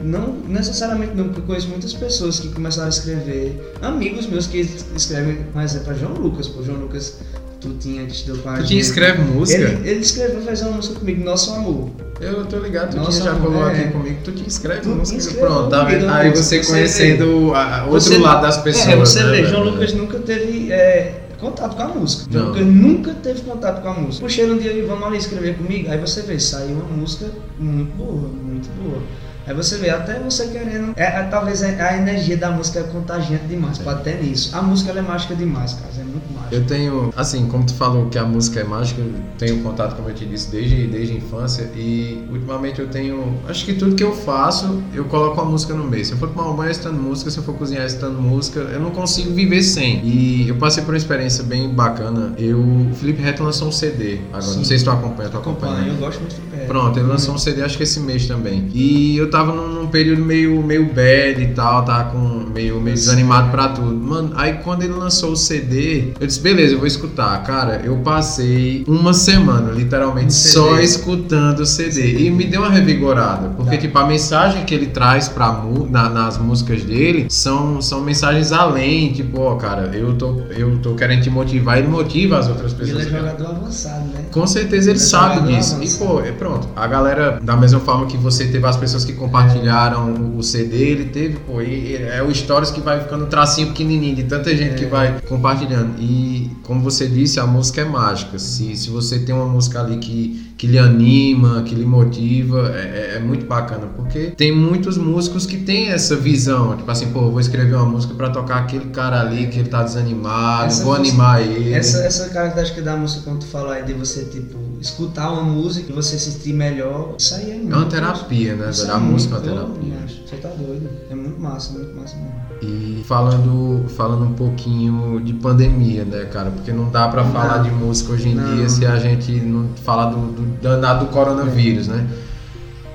[0.03, 4.59] não necessariamente não, porque eu conheço muitas pessoas que começaram a escrever, amigos meus que
[4.97, 7.19] escrevem, exemplo, é João Lucas, pô, João Lucas
[7.61, 8.67] Tutinha que estudou com a Tu gente.
[8.67, 9.61] tinha escreve música?
[9.63, 11.89] Ele, ele escreveu fazer uma música comigo, Nosso Amor.
[12.23, 13.71] Eu tô ligado, tu já colou é.
[13.73, 15.17] aqui comigo, tu te inscreve Tu música.
[15.17, 16.09] inscreveu Pronto, tá vendo?
[16.09, 18.87] Aí você você conhecendo a- outro lado das pessoas.
[18.87, 19.45] É, você né, vê?
[19.45, 22.25] João Lucas nunca teve é, contato com a música.
[22.31, 22.47] João.
[22.47, 24.25] Lucas nunca teve contato com a música.
[24.25, 25.91] Puxei um dia e vamos ali escrever comigo.
[25.91, 27.25] Aí você vê, saiu uma música
[27.59, 29.01] muito boa, muito boa.
[29.45, 30.93] Aí você vê, até você querendo.
[30.95, 33.83] É, é, talvez a, a energia da música é contagiante demais, É.
[33.83, 34.55] pode ter nisso.
[34.55, 35.89] A música é mágica demais, cara.
[35.99, 36.55] É muito mágica.
[36.55, 40.09] Eu tenho, assim, como tu falou que a música é mágica, eu tenho contato, como
[40.09, 44.03] eu te disse, desde, desde a infância e ultimamente eu tenho, acho que tudo que
[44.03, 46.05] eu faço, eu coloco a música no meio.
[46.05, 48.21] Se eu for tomar um banho é estando música, se eu for cozinhar é estando
[48.21, 50.03] música, eu não consigo viver sem.
[50.05, 52.33] E eu passei por uma experiência bem bacana.
[52.37, 54.63] Eu, o Felipe Reto lançou um CD agora, não Sim.
[54.63, 55.73] sei se tu acompanha, tu acompanha.
[55.73, 55.97] Acompanho, né?
[55.97, 58.69] eu gosto muito de Felipe Pronto, ele lançou um CD acho que esse mês também.
[58.73, 62.17] E eu tava num, num período meio, meio bad e tal, tava com
[62.53, 63.93] meio, meio desanimado pra tudo.
[63.93, 67.41] Mano, aí quando ele lançou o CD, eu disse, beleza, eu vou escutar.
[67.43, 70.53] Cara, eu passei uma semana, literalmente, Um CD.
[70.53, 72.19] só escutando o CD.
[72.25, 73.49] E me deu uma revigorada.
[73.49, 73.81] Porque, Tá.
[73.81, 79.11] tipo, a mensagem que ele traz pra, na- nas músicas dele são, são mensagens além,
[79.13, 82.81] tipo, ó, cara, eu tô, eu tô querendo te motivar, ele motiva as outras Ele
[82.91, 83.07] pessoas.
[83.07, 84.25] é jogador avançado, né?
[84.31, 85.77] Com certeza ele Ele sabe trabalha disso.
[85.77, 86.67] lá, E pô, é pronto.
[86.75, 91.05] A galera, da mesma forma que você teve as pessoas que compartilharam o CD, ele
[91.05, 94.71] teve, pô, e é o Stories que vai ficando um tracinho pequenininho de tanta gente
[94.71, 94.75] É.
[94.75, 95.95] que vai compartilhando.
[95.97, 98.37] E como você disse, a música é mágica.
[98.37, 103.13] Se, se você tem uma música ali que, que lhe anima, que lhe motiva, é,
[103.13, 103.87] é- é muito bacana.
[103.95, 106.75] Porque tem muitos músicos que têm essa visão.
[106.77, 109.83] Tipo assim, pô, vou escrever uma música pra tocar aquele cara ali que ele tá
[109.83, 111.73] desanimado, Essa vou música- animar ele.
[111.73, 115.91] Essa, essa característica da música, quando tu fala aí de você, tipo, escutar uma música
[115.91, 117.73] e você se sentir melhor, isso aí é muito.
[117.73, 118.69] É uma terapia, né?
[118.69, 119.93] Isso A é música é uma terapia.
[120.25, 120.89] Você tá doido.
[121.09, 122.33] É muito massa, muito massa mesmo.
[122.61, 126.49] E falando, falando um pouquinho de pandemia, né, cara?
[126.49, 128.55] Porque não dá pra Não falar de música hoje em Não.
[128.55, 132.05] dia se a gente não falar do, do danado do coronavírus, né?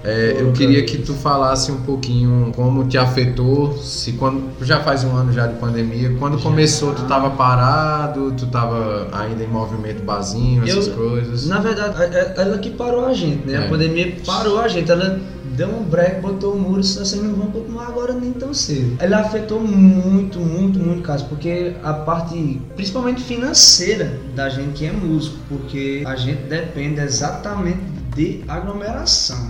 [0.04, 5.02] É, eu queria que tu falasse um pouquinho como te afetou, se quando já faz
[5.02, 6.44] um ano já de pandemia, quando Já.
[6.44, 11.46] começou tu tava parado, tu tava ainda em movimento basinho, essas Eu- coisas.
[11.48, 11.94] Na verdade,
[12.36, 13.54] ela que parou a gente, né?
[13.54, 13.66] É.
[13.66, 14.88] A pandemia parou a gente.
[14.90, 15.18] Ela
[15.58, 18.96] deu um break, botou o muro, disse assim, não vamos continuar agora nem tão cedo.
[19.00, 24.92] Ela afetou muito, muito, muito caso, porque a parte, principalmente financeira, da gente que é
[24.92, 27.80] músico, porque a gente depende exatamente
[28.14, 29.48] de aglomeração.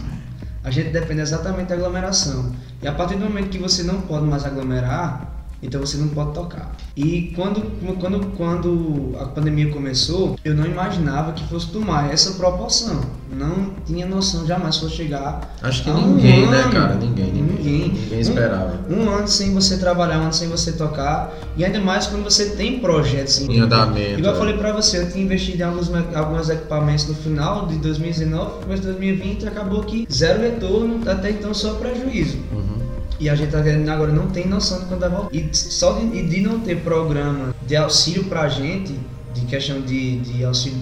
[0.64, 2.52] A gente depende exatamente da aglomeração.
[2.82, 6.32] E a partir do momento que você não pode mais aglomerar, então você não pode
[6.34, 6.76] tocar.
[6.96, 7.60] E quando,
[8.00, 13.00] quando, quando a pandemia começou, eu não imaginava que fosse tomar essa proporção.
[13.30, 16.72] Não tinha noção jamais fosse chegar Acho que há um ninguém, né, ano.
[16.72, 16.94] cara?
[16.94, 17.58] Ninguém, ninguém.
[17.58, 17.88] Ninguém.
[17.88, 18.80] Ninguém esperava.
[18.88, 21.34] um ano sem você trabalhar, um ano sem você tocar.
[21.56, 24.18] E ainda mais quando você tem projetos Em andamento.
[24.18, 24.38] Igual eu é.
[24.38, 28.82] falei pra você, eu tinha investido em alguns, alguns equipamentos no final de 2019, começo
[28.82, 32.38] de 2020, acabou que zero retorno, até então só prejuízo.
[32.52, 32.77] Uhum.
[33.18, 35.34] E a gente tá querendo agora não tem noção de quando vai voltar.
[35.34, 38.98] E só de, e de não ter programa de auxílio pra gente,
[39.34, 40.78] de questão de, de auxílio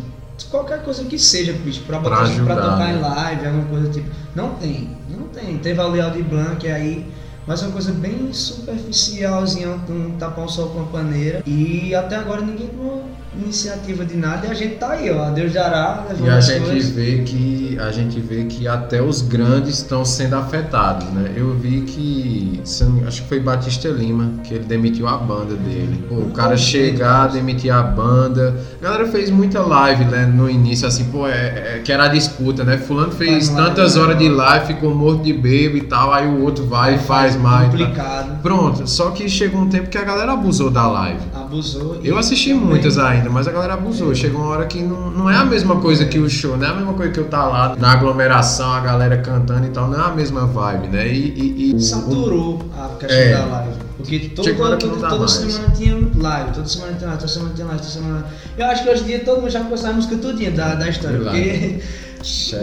[0.50, 2.98] qualquer coisa que seja, bicho, pra botar Pra a gente pra ajudar, tocar né?
[2.98, 4.08] em live, alguma coisa tipo.
[4.34, 5.58] Não tem, não tem.
[5.58, 7.06] Teve a Leal de Blanc aí,
[7.46, 11.42] mas é uma coisa bem superficialzinha, um tapar um sol com a paneira.
[11.46, 13.04] E até agora ninguém tomou
[13.42, 15.30] iniciativa de nada e a gente tá aí, ó.
[15.30, 16.90] Deus dará, E a gente coisas.
[16.90, 21.32] vê que a gente vê que até os grandes estão sendo afetados, né?
[21.36, 22.60] Eu vi que
[23.06, 26.04] acho que foi Batista Lima que ele demitiu a banda dele.
[26.08, 28.56] Pô, o cara chegar, demitir a banda.
[28.80, 31.32] A galera fez muita live, né, no início assim, pô, é,
[31.76, 32.78] é- que era a disputa, né?
[32.78, 34.02] Fulano fez tantas né?
[34.02, 37.36] horas de live, ficou morto de bebo e tal, aí o outro vai e faz
[37.36, 37.70] mais.
[37.70, 37.78] tá?
[37.78, 38.42] Complicado.
[38.42, 41.20] Pronto, só que chegou um tempo que a galera abusou da live.
[41.34, 42.00] Abusou.
[42.02, 44.14] Eu assisti muitas ainda, mas a galera abusou.
[44.14, 46.70] Chegou uma hora que não, não é a mesma coisa que o show, não é
[46.70, 49.98] a mesma coisa que eu tá lá na aglomeração, a galera cantando e tal, não
[49.98, 51.06] é a mesma vibe, né?
[51.08, 53.32] E, e- e Saturou a questão É.
[53.32, 53.86] da live.
[53.96, 54.30] Porque
[54.62, 55.30] hora que não toda, mais.
[55.32, 58.26] semana tinha live, toda semana tinha live, toda semana tinha live, toda semana.
[58.56, 60.88] Eu acho que hoje em dia todo mundo já conhece a música tudinha da, da
[60.88, 61.18] história.
[61.18, 61.80] Porque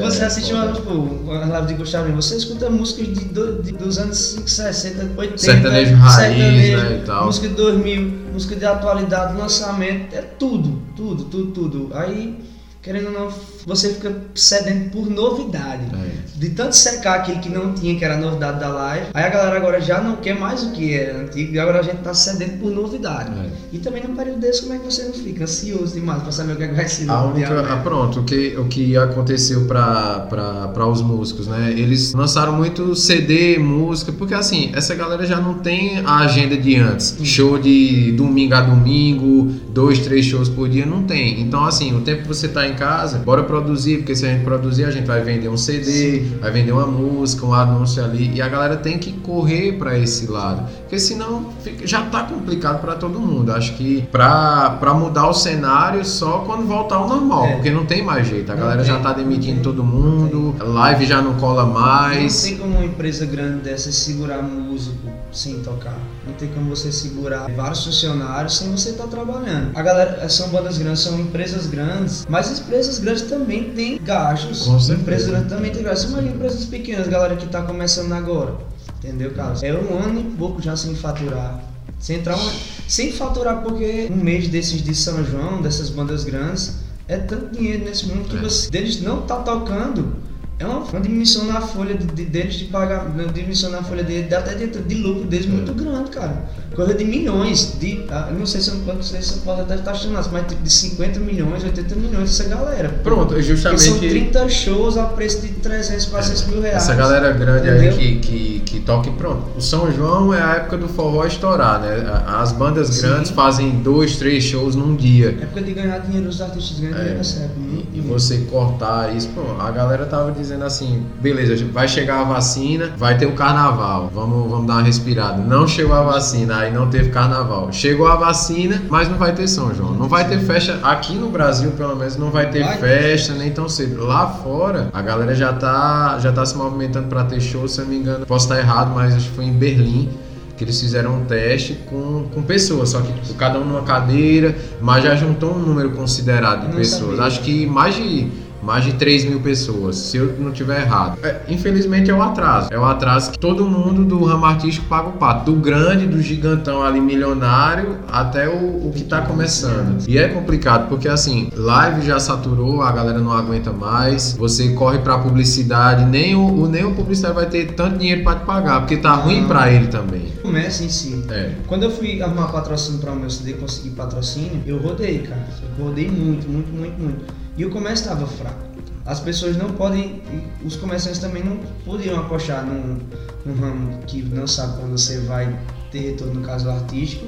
[0.02, 3.72] você assiste uma, tipo, a live de Gustavo Lima, você escuta músicas de, do- de-
[3.72, 5.38] dos anos 50, 60, 80.
[5.38, 7.26] Sertanejo raiz, sertanejo, né, e tal.
[7.26, 8.02] Música de 2000,
[8.34, 11.90] música de atualidade, lançamento, é tudo, tudo, tudo, tudo.
[11.94, 12.38] Aí,
[12.82, 13.32] querendo ou não,
[13.66, 15.84] você fica sedento por novidade.
[15.94, 16.24] É.
[16.36, 19.30] De tanto secar aquilo que não tinha, que era a novidade da live, aí a
[19.30, 22.14] galera agora já não quer mais o que era antigo, e agora a gente tá
[22.14, 23.32] sedento por novidade.
[23.40, 23.50] É.
[23.72, 26.54] E também num período desse, como é que você não fica ansioso demais pra saber
[26.54, 29.66] o que, é que vai ser A única, ah, pronto, o que, o que aconteceu
[29.66, 31.72] para os músicos, né?
[31.72, 36.76] Eles lançaram muito CD, música, porque assim, essa galera já não tem a agenda de
[36.76, 37.16] antes.
[37.24, 41.42] Show de domingo a domingo, dois, três shows por dia, não tem.
[41.42, 44.44] Então, assim, o tempo que você tá em casa, bora produzir, porque se a gente
[44.44, 48.42] produzir, a gente vai vender um CD, vai vender uma música, um anúncio ali, e
[48.42, 52.96] a galera tem que correr para esse lado, porque senão fica- já tá complicado para
[52.96, 53.52] todo mundo.
[53.52, 57.54] Acho que pra pra mudar o cenário só quando voltar ao normal, É.
[57.56, 58.52] porque não tem mais jeito.
[58.52, 62.44] A Não galera tem, já tá demitindo tem, todo mundo, live já não cola mais.
[62.44, 65.03] Não tem como uma empresa grande dessa segurar músico
[65.34, 65.98] sem tocar.
[66.26, 69.72] Não tem como você segurar vários funcionários sem você estar trabalhando.
[69.76, 74.90] A galera são bandas grandes, são empresas grandes, mas as empresas grandes também têm gastos.
[74.90, 76.12] Empresas grandes também têm gastos.
[76.12, 78.56] Imagina empresas pequenas, galera que está começando agora.
[79.00, 79.62] Entendeu, Carlos?
[79.64, 81.62] É um ano e pouco já sem faturar.
[82.00, 82.52] Sem entrar uma...
[82.88, 86.76] Sem faturar porque um mês desses de São João, dessas bandas grandes,
[87.08, 88.40] é tanto dinheiro nesse mundo que É.
[88.40, 90.16] você, deles não tá tocando.
[90.60, 94.04] É uma, uma diminuição na folha de, de- deles de pagar, uma diminuição na folha
[94.04, 96.44] dele, dá até de, de lucro deles muito grande, cara.
[96.76, 99.76] Coisa de milhões, de, ah, não sei se eu, não sei se eu posso até
[99.76, 102.90] estar achando, mas tipo de 50 milhões, 80 milhões essa galera.
[103.04, 103.82] Pronto, Porque justamente.
[103.82, 106.78] são 30 shows a preço de 300, 400 mil reais.
[106.78, 107.98] Essa galera grande aí Entendeu?
[107.98, 109.56] que, que, que toca e pronto.
[109.56, 112.24] O São João é a época do forró estourar, né?
[112.26, 113.02] As bandas Sim.
[113.08, 115.38] grandes fazem dois, três shows num dia.
[115.40, 117.60] É época de ganhar dinheiro, os artistas ganham dinheiro É, nessa época.
[117.94, 122.24] e, e você cortar isso, pô, a galera tava dizendo assim, beleza, vai chegar a
[122.24, 125.42] vacina, vai ter o carnaval, vamos, vamos dar uma respirada.
[125.42, 127.72] Não chegou a vacina, aí não teve carnaval.
[127.72, 129.94] Chegou a vacina, mas não vai ter São João.
[129.94, 132.78] Não vai ter festa, aqui no Brasil pelo menos, não vai ter Vai.
[132.78, 134.06] festa nem tão cedo.
[134.06, 137.86] Lá fora, a galera já tá, já tá se movimentando pra ter show, se eu
[137.86, 140.10] não me engano, posso estar errado, mas acho que foi em Berlim
[140.56, 144.56] que eles fizeram um teste com, com pessoas, só que tipo, cada um numa cadeira,
[144.80, 147.12] mas já juntou um número considerado de Não pessoas.
[147.18, 147.24] sabia.
[147.24, 148.28] Acho que mais de
[148.64, 151.18] mais de 3 mil pessoas, se eu não tiver errado.
[151.24, 152.70] É, infelizmente é o atraso.
[152.72, 155.52] É o atraso que todo mundo do ramo artístico paga o pato.
[155.52, 160.08] Do grande, do gigantão ali milionário, até o, o que tá começando.
[160.08, 164.34] E é complicado, porque assim, live já saturou, a galera não aguenta mais.
[164.38, 168.36] Você corre pra publicidade, nem o, o- nem o publicitário vai ter tanto dinheiro pra
[168.36, 170.28] te pagar, porque tá ruim pra ele também.
[170.42, 171.24] Começa em si.
[171.30, 171.52] É.
[171.68, 175.46] Quando eu fui arrumar patrocínio para o meu CD, conseguir patrocínio, eu rodei, cara.
[175.80, 177.26] Eu rodei muito, muito, muito, muito.
[177.58, 178.62] E o comércio estava fraco.
[179.06, 180.22] As pessoas não podem,
[180.66, 183.00] os comerciantes também não podiam apostar num,
[183.46, 185.54] num ramo que não sabe quando você vai
[185.92, 187.26] ter retorno, no caso artístico.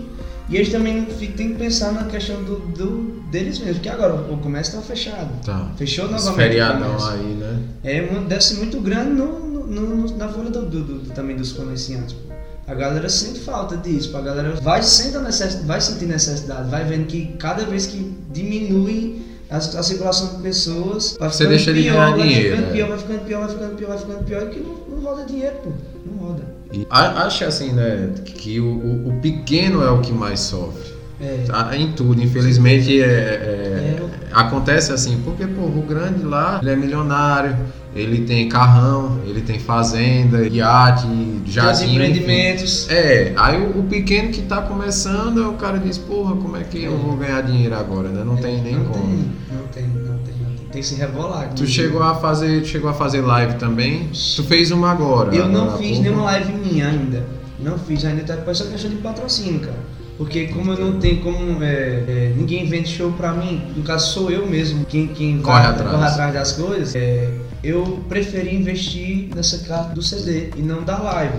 [0.47, 4.38] E eles também têm que pensar na questão do, do- deles mesmos, porque agora o
[4.38, 5.30] comércio está fechado.
[5.43, 5.71] Tá.
[5.76, 6.36] Fechou novamente.
[6.36, 7.59] feriadão aí, né?
[7.84, 12.15] É, deve ser muito grande no, no- na folha do, do- do- também dos comerciantes.
[12.67, 17.05] A galera sente falta disso, a galera vai, sente necess- vai sentir necessidade, vai vendo
[17.07, 21.81] que cada vez que diminui a, a circulação de pessoas, vai Você ficando deixa de
[21.83, 22.73] pior, ganhar vai dinheiro, ficando né?
[22.73, 25.25] pior, vai ficando pior, vai ficando pior, vai ficando pior, e que não, não roda
[25.25, 25.69] dinheiro, pô.
[26.05, 26.43] Não roda.
[26.71, 26.87] E
[27.45, 30.94] assim, né, que o, o- o pequeno é o que mais sofre.
[31.20, 31.43] É.
[31.47, 34.03] Tá Em tudo, infelizmente é, é- É.
[34.34, 37.55] acontece assim, porque pô, o grande lá, ele é milionário,
[37.95, 41.07] ele tem carrão, ele tem fazenda, iate,
[41.45, 41.93] jardim.
[41.93, 42.89] empreendimentos.
[42.89, 46.84] É, aí o, o pequeno que tá começando, o cara diz, porra, como é que
[46.84, 48.22] eu vou ganhar dinheiro agora, né?
[48.26, 49.05] Não tem nem não como.
[49.07, 49.18] Tem,
[49.57, 50.66] não tem, não tem, não tem.
[50.72, 51.53] Tem que se rebolar.
[51.55, 54.09] Tu chegou a fazer, tu chegou a fazer live também?
[54.36, 55.34] Tu fez uma agora.
[55.34, 57.24] Eu não fiz nenhuma live minha ainda.
[57.57, 59.94] Não fiz ainda, tá com essa questão de patrocínio, cara.
[60.18, 61.61] Porque como eu não tenho como.
[61.63, 61.68] é,
[62.07, 65.72] é, ninguém vende show pra mim, no caso sou eu mesmo quem, quem Corre vai-
[65.72, 65.91] atrás.
[65.91, 67.30] corre atrás das coisas, é,
[67.63, 71.38] eu preferi investir nessa carta do CD e não da live.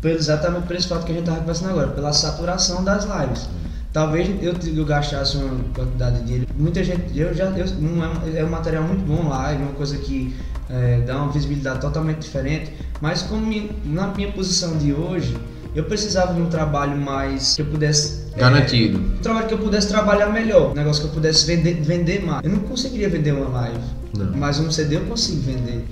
[0.00, 3.48] Pelo, exatamente esse fato que a gente tava conversando agora, pela saturação das lives.
[3.92, 6.46] Talvez eu, eu gastasse uma quantidade de dinheiro.
[6.56, 9.96] Muita gente, eu já, eu, é, é um material muito bom lá, é uma coisa
[9.96, 10.34] que
[10.70, 12.72] é, dá uma visibilidade totalmente diferente.
[13.00, 13.44] Mas como
[13.84, 15.36] na minha posição de hoje,
[15.78, 18.98] eu precisava de um trabalho mais que eu pudesse é, Garantido.
[18.98, 22.44] um trabalho que eu pudesse trabalhar melhor, um negócio que eu pudesse vender, vender mais.
[22.44, 23.78] Eu não conseguiria vender uma live,
[24.16, 24.32] Não.
[24.36, 25.84] mas um CD eu consigo vender.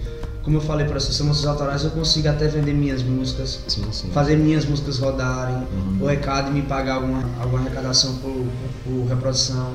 [0.43, 3.85] Como eu falei para vocês, são músicas autorais, eu consigo até vender minhas músicas, Sim,
[3.93, 4.09] sim.
[4.11, 5.99] fazer minhas músicas rodarem, Uhum.
[6.01, 8.45] o recado me pagar alguma, alguma arrecadação por,
[8.85, 9.71] por reprodução.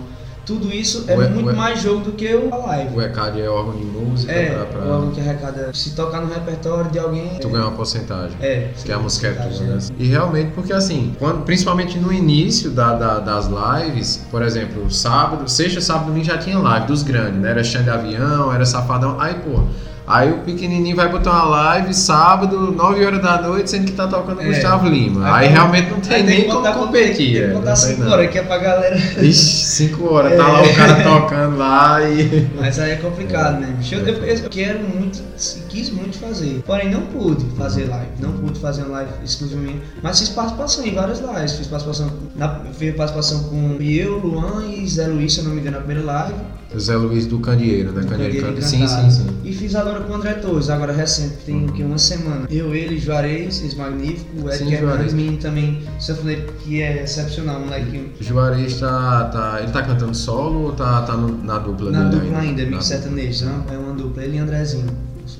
[0.45, 2.95] Tudo isso é O muito o mais jogo do que o a live.
[2.95, 5.69] O ECAD é órgão de música É, pra, pra- o órgão que arrecada.
[5.73, 7.37] Se tocar no repertório de alguém.
[7.39, 8.35] tu ganha uma porcentagem.
[8.41, 9.95] É, Que a música é porcentagem, né?
[9.99, 15.47] E realmente, porque assim, quando, principalmente no início da, da- das lives, por exemplo, sábado,
[15.49, 17.51] sexta, sábado, domingo já tinha live dos grandes, né?
[17.51, 19.61] Era Xande Avião, era Safadão, aí, pô.
[20.11, 24.07] Aí o pequenininho vai botar uma live sábado, 9 horas da noite, sendo que tá
[24.07, 24.45] tocando É.
[24.47, 25.25] Gustavo Lima.
[25.33, 27.15] Aí Aí, realmente não tem nem como competir.
[27.15, 28.11] Tem que é, botar não tem 5 não.
[28.11, 28.97] horas que é pra galera.
[28.97, 32.47] Ixi, 5 horas, tá lá o cara tocando lá e.
[32.59, 33.73] Mas aí é complicado, né?
[33.91, 35.21] Eu, eu- eu quero muito,
[35.69, 36.61] quis muito fazer.
[36.65, 38.07] Porém, não pude fazer live.
[38.19, 39.81] Não pude fazer uma live exclusivamente.
[40.03, 41.53] Mas fiz participação em várias lives.
[41.53, 45.61] Fiz participação, na, fiz participação com eu, Luan e Zé Luiz, se eu não me
[45.61, 46.35] engano, na primeira live.
[46.73, 48.01] O Zé Luiz do Candeeiro, né?
[48.03, 48.87] Candeeiro, Candeeiro Candeeiro.
[48.87, 49.27] Sim, sim, sim.
[49.43, 52.47] E fiz agora com o André Torres, agora recente, tem que uma semana.
[52.49, 54.81] Eu, ele, Juarez, esse magnífico, o Ed Sim, Juarez.
[54.89, 58.11] Hernandes, menino também, sanfoneiro que é excepcional, moleque.
[58.19, 59.59] O Juarez tá, tá.
[59.61, 62.69] Ele tá cantando solo ou tá, tá no- na dupla Na dele dupla ainda, Na
[62.71, 63.63] Mix Sertanejo, né?
[63.71, 64.85] é uma dupla, ele e Andrezinho.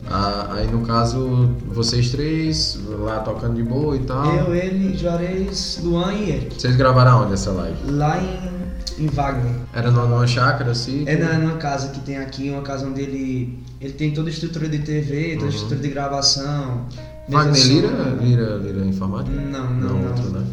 [0.10, 4.36] Ah, aí no caso, vocês três lá tocando de boa e tal.
[4.36, 6.60] Eu, ele, Juarez, Luan e Eric.
[6.62, 7.78] Vocês gravaram onde essa live?
[7.90, 8.61] Lá em,
[8.98, 9.54] em Wagner.
[9.74, 11.04] Era numa, chácara assim?
[11.08, 14.32] É na, numa casa que tem aqui, uma casa onde ele, ele tem toda a
[14.32, 15.50] estrutura de TV, toda a Uhum.
[15.50, 16.86] estrutura de gravação.
[17.30, 17.64] Wagner.
[17.66, 17.88] Lira,
[18.22, 19.36] Lira, Lira Informática?
[19.36, 20.08] Não, não, não.
[20.08, 20.46] outro, né?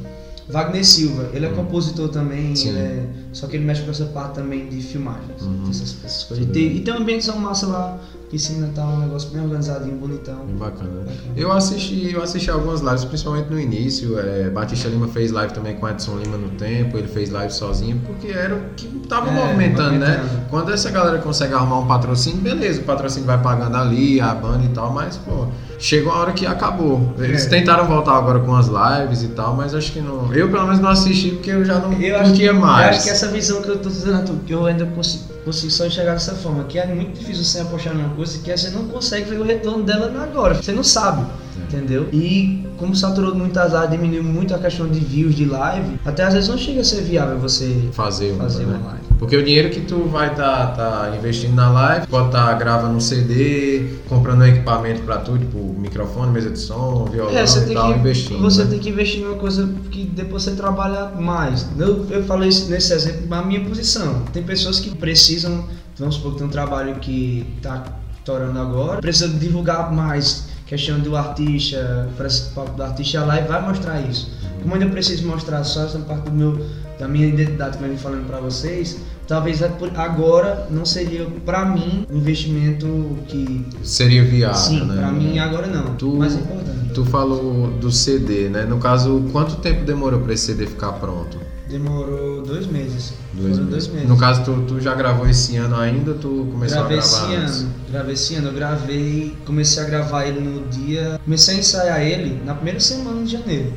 [0.48, 1.54] Wagner Silva, ele é Hum.
[1.56, 5.66] compositor também, ele é- só que ele mexe com essa parte também de filmagens, Uhum.
[5.70, 6.46] essas, essas coisas.
[6.46, 7.98] E tem, e tem uma ambientação massa lá,
[8.30, 10.36] piscina tá um negócio bem organizadinho, bonitão.
[10.46, 10.90] Bem bacana.
[10.90, 11.04] né?
[11.06, 11.32] Bacana.
[11.36, 14.18] Eu assisti, eu assisti algumas lives, principalmente no início.
[14.18, 18.00] É, Batista Lima fez live também com Edson Lima no tempo, ele fez live sozinho,
[18.06, 20.44] porque era o que tava É, movimentando, né?
[20.50, 24.64] Quando essa galera consegue arrumar um patrocínio, beleza, o patrocínio vai pagando ali, a banda
[24.64, 25.46] e tal, mas, pô,
[25.78, 27.14] chegou a hora que acabou.
[27.18, 27.48] Eles É.
[27.48, 30.32] tentaram voltar agora com as lives e tal, mas acho que não.
[30.34, 32.96] Eu, pelo menos, não assisti porque eu já não Eu acho, curtia eu mais.
[32.96, 35.72] acho que essa visão que eu tô dizendo a tu, que eu ainda consigo, consigo
[35.72, 38.86] só enxergar dessa forma, que é muito difícil você apostar numa coisa que você não
[38.86, 41.26] consegue ver o retorno dela agora, você não sabe,
[41.58, 41.62] É.
[41.64, 42.08] entendeu?
[42.12, 46.22] E como saturou muito as áreas, diminuiu muito a questão de views de live, até
[46.22, 48.76] às vezes não chega a ser viável você fazer uma, fazer né?
[48.78, 49.07] uma live.
[49.18, 53.00] Porque o dinheiro que tu vai estar tá, investindo na live, pode estar gravando um
[53.00, 57.74] CD, comprando equipamento pra tu, tipo microfone, mesa de som, violão É, você e tem,
[57.74, 58.40] tal, que, investindo.
[58.40, 58.70] você né?
[58.70, 61.66] tem que investir numa coisa que depois você trabalha mais.
[61.78, 64.22] Eu, eu falei nesse exemplo na minha posição.
[64.32, 65.64] Tem pessoas que precisam,
[65.98, 67.84] vamos supor que tem um trabalho que está
[68.16, 72.22] estourando agora, precisa divulgar mais questão do artista, que
[72.60, 74.37] o artista lá e vai mostrar isso.
[74.62, 76.64] Como eu ainda preciso mostrar só essa parte do meu,
[76.98, 81.64] da minha identidade que eu venho falando para vocês, talvez é agora não seria para
[81.64, 82.86] mim um investimento
[83.28, 84.96] que Seria viável, sim, né?
[84.96, 86.78] para mim agora não, Tu- mas é importante.
[86.94, 88.64] Tu falou do CD, né?
[88.64, 91.38] No caso, quanto tempo demorou pra esse CD ficar pronto?
[91.68, 93.12] Demorou dois meses.
[93.34, 93.86] Dois Foram meses.
[93.86, 94.08] dois meses.
[94.08, 97.26] No caso, tu, tu já gravou esse ano ainda ou tu começou gravei a gravar
[97.26, 97.60] esse antes?
[97.60, 97.74] ano.
[97.90, 98.48] Gravei esse ano.
[98.48, 101.20] Eu gravei, comecei a gravar ele no dia.
[101.22, 103.70] Comecei a ensaiar ele na primeira semana de janeiro.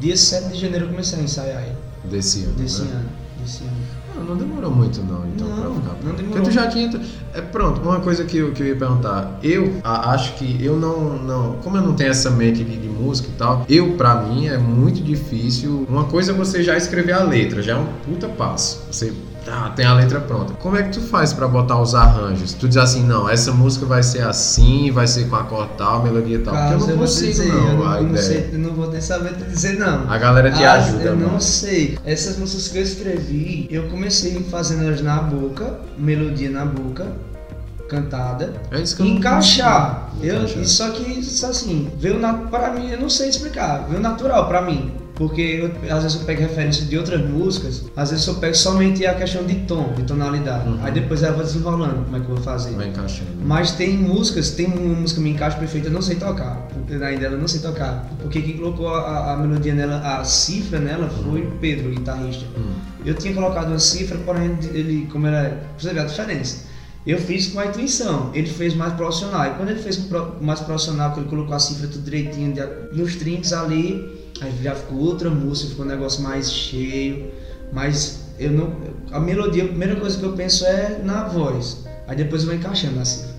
[0.00, 1.76] Dia 7 de janeiro eu comecei a ensaiar ele.
[2.04, 2.92] Desse ano, Desse né?
[2.92, 3.08] ano.
[3.42, 3.72] Desse ano.
[4.16, 6.16] Não, não demorou muito não, então, Não, pra ficar não pronto.
[6.16, 6.32] demorou.
[6.32, 6.90] Porque tu já tinha...
[7.34, 9.38] É, pronto, uma coisa que eu, que eu ia perguntar.
[9.42, 11.52] Eu a- acho que eu não, não...
[11.62, 14.58] Como eu não tenho essa mente de, de música e tal, eu, pra mim, é
[14.58, 15.86] muito difícil...
[15.88, 18.82] Uma coisa é você já escrever a letra, já é um puta passo.
[18.90, 19.12] Você
[19.48, 20.52] tá, tem a letra pronta.
[20.54, 22.52] Como é que tu faz pra botar os arranjos?
[22.54, 26.40] Tu diz assim, não, essa música vai ser assim, vai ser com acorde tal, melodia
[26.44, 26.54] tal.
[26.54, 28.22] Porque eu não consigo, dizer, não, eu a não, não ideia.
[28.22, 30.10] sei, eu não vou nem saber te dizer não.
[30.10, 31.32] A galera te Ah, ajuda, Eu mano.
[31.32, 31.98] não sei.
[32.04, 37.06] Essas músicas que eu escrevi, eu comecei fazendo elas na boca, melodia na boca,
[37.88, 40.10] cantada, É isso que eu não encaixar.
[40.20, 40.64] Eu, Encaixar.
[40.66, 44.60] Só que isso assim, veio na, pra mim, eu não sei explicar, veio natural pra
[44.62, 44.92] mim.
[45.18, 49.04] Porque eu- às vezes eu pego referência de outras músicas, às vezes eu pego somente
[49.04, 50.68] a questão de tom, de tonalidade.
[50.68, 50.78] Uhum.
[50.80, 52.70] Aí depois eu vou desenrolando como é que eu vou fazer.
[52.76, 53.30] Vai encaixando.
[53.44, 56.68] Mas tem músicas, tem uma música que me encaixa perfeita, eu não sei tocar.
[56.88, 58.08] Ainda ela não sei tocar.
[58.22, 62.44] Porque quem colocou a, a melodia nela, a cifra nela foi o Pedro, o guitarrista.
[62.56, 62.70] Hum.
[63.04, 65.60] Eu tinha colocado uma cifra, porém ele, como era.
[65.76, 66.68] Você vê a diferença.
[67.06, 69.46] Eu fiz com a intuição, ele fez mais profissional.
[69.46, 69.98] E quando ele fez
[70.40, 72.54] mais profissional, que ele colocou a cifra tudo direitinho,
[72.92, 77.32] nos trinques ali, aí já ficou outra música, ficou um negócio mais cheio.
[77.72, 78.72] Mas eu não.
[79.10, 81.84] A melodia, a primeira coisa que eu penso é na voz.
[82.06, 83.37] Aí depois eu vou encaixando a cifra.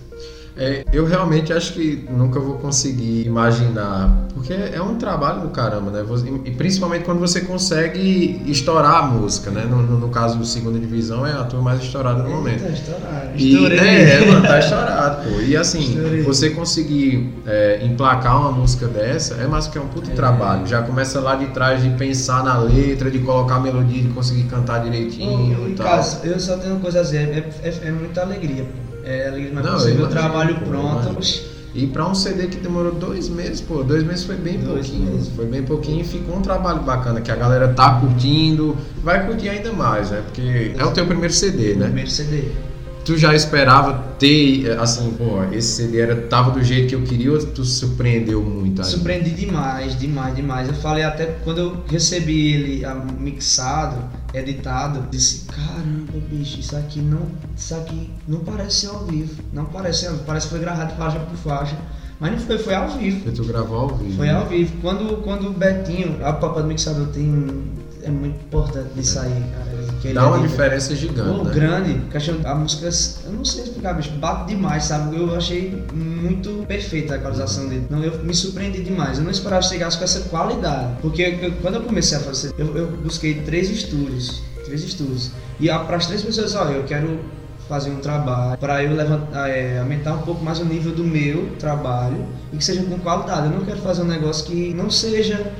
[0.60, 5.90] É, eu realmente acho que nunca vou conseguir imaginar, porque é um trabalho do caramba,
[5.90, 6.04] né?
[6.44, 9.64] E principalmente quando você consegue estourar a música, né?
[9.64, 12.64] No, no, caso, segunda divisão é a tua mais estourada no momento.
[12.64, 13.32] Eita, estouraram.
[13.38, 13.80] E, Estourei.
[13.80, 15.40] é, mano, tá estourado, pô.
[15.40, 16.22] E assim, Estourei.
[16.24, 20.14] você conseguir é, emplacar uma música dessa é mais que é um puto É.
[20.14, 20.68] trabalho.
[20.68, 24.44] Já começa lá de trás de pensar na letra, de colocar a melodia, de conseguir
[24.44, 25.86] cantar direitinho e tal.
[25.88, 28.64] Cássio, eu só tenho uma coisa a dizer, é, é, é muita alegria.
[28.64, 28.89] pô.
[29.12, 31.10] É mas Não, você o trabalho pô, pronto.
[31.10, 31.50] imagino.
[31.74, 35.12] E pra um CD que demorou dois meses, pô, dois meses foi bem Dois pouquinho.
[35.12, 35.30] meses.
[35.36, 39.50] Foi bem pouquinho e ficou um trabalho bacana que a galera tá curtindo, vai curtir
[39.50, 40.22] ainda mais, né?
[40.26, 41.86] Porque é o teu primeiro CD, né?
[41.86, 42.44] Primeiro CD.
[43.06, 47.32] Tu já esperava ter, assim, pô, esse CD era, tava do jeito que eu queria
[47.32, 48.88] ou tu surpreendeu muito aí?
[48.88, 50.68] Surpreendi demais, demais, demais.
[50.68, 53.98] Eu falei até quando eu recebi ele ah, mixado,
[54.34, 57.28] editado, disse, caramba, bicho, isso aqui não.
[57.56, 59.42] Isso aqui não parece ser ao vivo.
[59.52, 60.26] Não parece ao vivo.
[60.26, 61.78] Parece que foi gravado faixa por faixa.
[62.20, 63.22] Mas não foi, foi ao vivo.
[63.22, 64.18] Porque tu gravou ao vivo.
[64.18, 64.34] Foi né?
[64.34, 64.78] ao vivo.
[64.82, 67.80] Quando, quando o Betinho, a Papa do Mixador tem.
[68.02, 69.89] É muito importante isso aí, cara.
[70.02, 70.50] Que Dá uma edita.
[70.50, 71.54] diferença gigante, Pô, né?
[71.54, 72.02] grande,
[72.46, 72.90] a música,
[73.26, 75.18] eu não sei explicar, bicho, bate demais, sabe?
[75.18, 77.86] Eu achei muito perfeita a equalização dele.
[77.90, 79.18] Não, eu me surpreendi demais.
[79.18, 80.94] Eu não esperava que chegasse com essa qualidade.
[81.02, 85.32] Porque eu- quando eu comecei a fazer, eu, eu busquei três estúdios, três estúdios.
[85.60, 87.20] E para as três pessoas, ó, eu quero
[87.68, 91.50] fazer um trabalho para eu levantar, é, aumentar um pouco mais o nível do meu
[91.60, 93.48] trabalho e que seja com qualidade.
[93.48, 95.52] Eu não quero fazer um negócio que não seja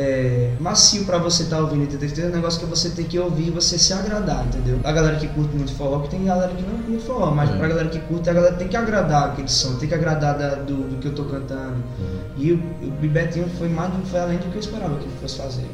[0.00, 2.08] é, macio pra você estar ouvindo, entendeu?
[2.14, 4.78] Tem um negócio que você tem que ouvir e você se agradar, entendeu?
[4.84, 7.56] A galera que curte muito forró, que tem galera que não curte forró, mas É.
[7.58, 10.54] pra galera que curte, a galera tem que agradar aquele som, tem que agradar da-
[10.54, 11.82] do, do que eu tô cantando.
[11.98, 12.18] Uhum.
[12.36, 15.36] E o, o Bibetinho foi mais foi além do que eu esperava que ele fosse
[15.36, 15.66] fazer.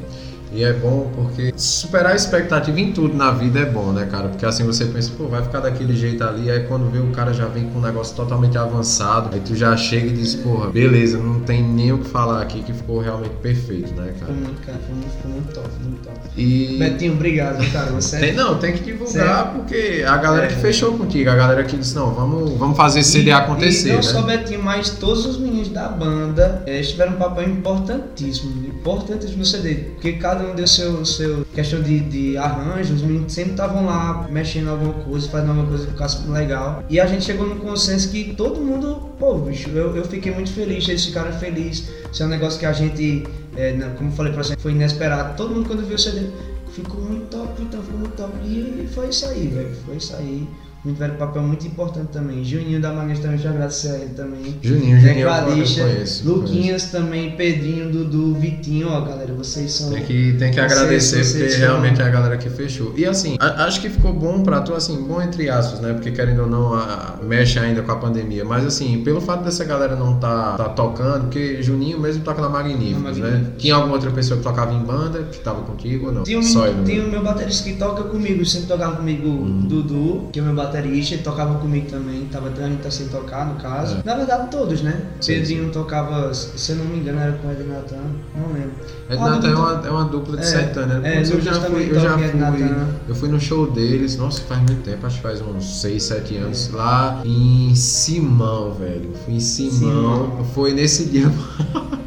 [0.53, 4.29] E é bom porque superar a expectativa em tudo na vida é bom, né, cara?
[4.29, 7.33] Porque assim você pensa, pô, vai ficar daquele jeito ali, aí quando vê o cara
[7.33, 11.17] já vem com um negócio totalmente avançado, aí tu já chega e diz, porra, beleza,
[11.17, 14.33] não tem nem o que falar aqui que ficou realmente perfeito, né, Foi cara?
[14.33, 16.19] muito, cara, foi muito, foi muito top, muito top.
[16.37, 16.77] E.
[16.79, 17.91] Betinho, obrigado, cara.
[17.91, 20.57] Você é Tem, não, tem que divulgar porque a galera que É.
[20.57, 23.91] fechou contigo, a galera que disse, não, vamos, vamos fazer esse CD E- acontecer, E
[23.91, 24.01] não né?
[24.03, 28.51] só Betinho, mas todos os meninos da banda eh, tiveram um papel importantíssimo,
[28.85, 33.33] importantíssimo no CD, porque cada um deu seu, seu questão de, de arranjo, os meninos
[33.33, 36.83] sempre estavam lá mexendo alguma coisa, fazendo alguma coisa que ficasse legal.
[36.89, 40.51] E a gente chegou num consenso que todo mundo, pô, bicho, eu, eu fiquei muito
[40.53, 41.89] feliz, eles ficaram felizes.
[42.11, 43.23] Isso é um negócio que a gente,
[43.57, 45.35] eh, na- como falei pra você, foi inesperado.
[45.35, 46.27] Todo mundo quando viu o CD
[46.71, 48.33] ficou muito top, então ficou muito top.
[48.45, 50.47] E foi isso aí, velho, foi isso aí.
[50.85, 52.43] Muito velho papel muito importante também.
[52.45, 54.55] Juninho da Magnus também, já agradecer a ele também.
[54.61, 56.29] Juninho, Juninho eu Tecladista, conheço.
[56.29, 59.89] Luquinhas também, Pedrinho, Dudu, Vitinho, ó, galera, vocês são.
[59.89, 62.93] Tem que, tem que Vocês- agradecer vocês porque são- realmente é a galera que fechou.
[62.95, 65.91] E assim, a- acho que ficou bom pra tu, assim, bom entre aspas, né?
[65.93, 68.45] Porque querendo ou não, a- mexe ainda com a pandemia.
[68.45, 72.49] Mas assim, pelo fato dessa galera não tá, tá tocando, porque Juninho mesmo toca na
[72.49, 73.45] Magníficos, Na né?
[73.57, 76.23] Tinha alguma outra pessoa que tocava em banda, que tava contigo ou não?
[76.23, 76.83] Tinha, um, Só né?
[76.99, 79.61] o meu baterista que toca comigo, sempre tocava comigo Uhum.
[79.61, 83.07] Dudu, que é o meu baterista, ele tocava comigo também, tava a gente tá sem
[83.07, 83.97] tocar no caso.
[83.97, 84.01] É.
[84.05, 85.01] Na verdade todos, né?
[85.21, 87.97] Sim, Pedrinho tocava, se eu não me engano, era com o Ed Natan,
[88.35, 88.71] não lembro.
[89.09, 91.01] Ednatan é uma, é uma dupla de É, né?
[91.03, 92.87] é, eu já fui, eu já fui, Ednatan.
[93.07, 96.37] eu fui no show deles, nossa, faz muito tempo, acho que faz uns 6, 7
[96.37, 99.11] anos, lá em Simão, velho.
[99.23, 100.45] Fui em Simão, Simão.
[100.53, 101.31] foi nesse dia.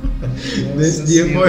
[0.77, 1.49] Nesse dia foi.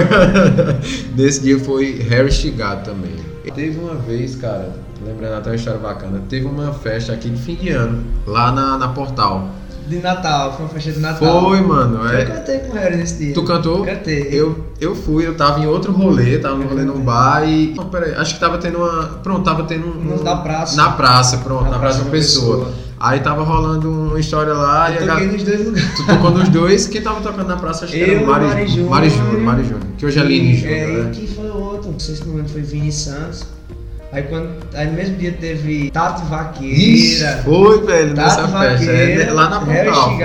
[1.16, 3.14] Nesse dia foi Harry Stigado também.
[3.54, 4.72] Teve uma vez, cara,
[5.04, 8.76] lembrando até uma história bacana, teve uma festa aqui de fim de ano, lá na,
[8.78, 9.48] na Portal.
[9.88, 11.40] de Natal, foi uma festa de Natal.
[11.42, 12.04] Foi, mano.
[12.06, 12.24] Eu É.
[12.24, 13.34] cantei com o Harry nesse dia.
[13.34, 13.84] Tu cantou?
[13.84, 14.28] Cantei.
[14.30, 17.74] Eu, eu fui, eu tava em outro rolê, tava no rolê num bar e.
[17.76, 19.04] Não, peraí, acho que tava tendo uma.
[19.22, 20.22] Pronto, tava tendo um.
[20.22, 20.76] Na praça.
[20.76, 22.90] Na praça, pronto, na, Na praça de praça uma de uma pessoa.
[23.00, 25.32] Aí tava rolando uma história lá e a Eu galera.
[25.32, 25.94] nos dois lugares.
[25.96, 28.46] Tu tocou nos dois, quem tava tocando na praça acho que era Eu, o Mari,
[28.46, 28.90] Mari Júnior.
[28.90, 31.10] Mari Júnior, Mari Júnior, que hoje é Line E, Júnior, é, né?
[31.12, 33.44] E que foi o outro, não sei se não lembro, foi Vini Santos.
[34.12, 37.42] Aí, quando, aí no mesmo dia teve Ixi, Vaqueira.
[37.44, 38.90] foi, velho, nessa Tati festa.
[38.90, 40.18] É, Vaqueira, lá na Pontal.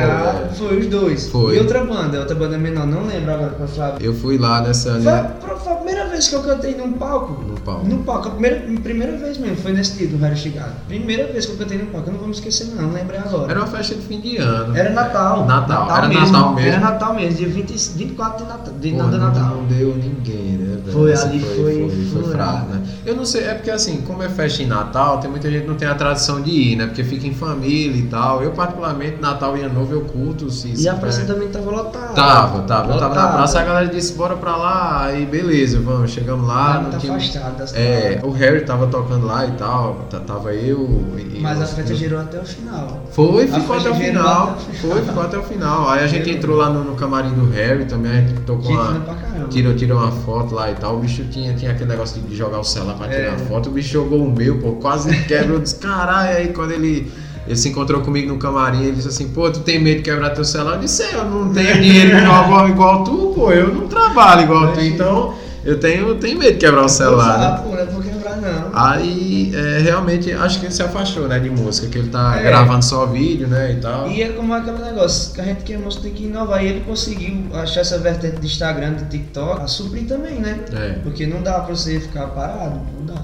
[0.57, 1.27] foi, foi os dois.
[1.29, 1.55] Foi.
[1.55, 4.93] E outra banda, outra banda menor, não lembro agora qual foi Eu fui lá nessa.
[4.93, 5.31] Foi, né,
[5.63, 7.54] foi a primeira vez que eu cantei num palco.
[7.65, 7.87] No palco.
[7.87, 10.73] No palco, a primeira, primeira vez mesmo, foi nesse dia do Harry Chigado.
[10.87, 13.19] Primeira vez que eu cantei no palco, eu não vou me esquecer não, não lembrei
[13.19, 13.49] agora.
[13.51, 14.75] Era uma festa de fim de ano.
[14.77, 15.45] Era Natal.
[15.45, 16.69] Natal, era Natal mesmo.
[16.69, 18.73] Era Natal mesmo, dia 20, 24 de Natal.
[18.79, 19.55] De Pô, nada não, Natal.
[19.55, 20.77] não deu ninguém, né?
[20.83, 20.93] velho?
[20.93, 22.81] Foi, Essa ali foi- foi, foi foi fraco, né?
[23.05, 25.67] Eu não sei, é porque assim, como é festa em Natal, tem muita gente que
[25.67, 26.85] não tem a tradição de ir, né?
[26.85, 28.43] Porque fica em família e tal.
[28.43, 30.49] Eu, particularmente, Natal e Ano Novo eu curto.
[30.51, 32.13] Se, E a praça tiver- também tava lotada.
[32.13, 32.93] Tava, tava.
[32.93, 33.33] Eu tava na Lotada.
[33.37, 36.75] praça, a galera disse, bora pra lá, aí beleza, vamos, chegamos lá.
[36.75, 40.87] Não muito tinha- afastado É, o Harry tava tocando lá e tal, tava eu
[41.17, 41.39] e.
[41.39, 43.03] Mas a festa girou até o final.
[43.11, 44.57] Foi, A ficou até o final.
[44.81, 45.89] Foi, ficou até o final.
[45.89, 49.01] Aí a gente entrou lá no, camarim do Harry também, a gente tocou uma.
[49.49, 50.95] Tirou, tirou uma foto lá e tal.
[50.95, 53.29] O bicho tinha, tinha aquele negócio de jogar o celular pra tirar É.
[53.29, 53.69] uma foto.
[53.69, 55.57] O bicho jogou o meu, pô, quase quebrou.
[55.57, 56.37] Eu disse, caralho.
[56.37, 57.11] Aí quando ele,
[57.45, 60.31] ele se encontrou comigo no camarim, ele disse assim: pô, tu tem medo de quebrar
[60.31, 60.75] teu celular?
[60.75, 63.51] Eu disse: "É, eu não tenho dinheiro igual, igual tu, pô.
[63.51, 64.79] Eu não trabalho igual tu.
[64.81, 65.33] Então
[65.65, 67.45] eu tenho, eu tenho medo de quebrar o celular, né?
[67.47, 68.69] Ah, pô, não é por quebrar não.
[68.73, 72.43] Aí, é, realmente, acho que ele se afastou, né, de música, que ele tá É.
[72.43, 74.07] gravando só vídeo, né, e tal.
[74.09, 76.63] E é como aquele negócio, que a gente que é músico tem que inovar.
[76.63, 80.59] E ele conseguiu achar essa vertente de Instagram, de TikTok, a suprir também, né?
[80.73, 80.89] É.
[81.03, 83.21] Porque não dá pra você ficar parado, não dá.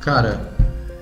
[0.00, 0.40] Cara,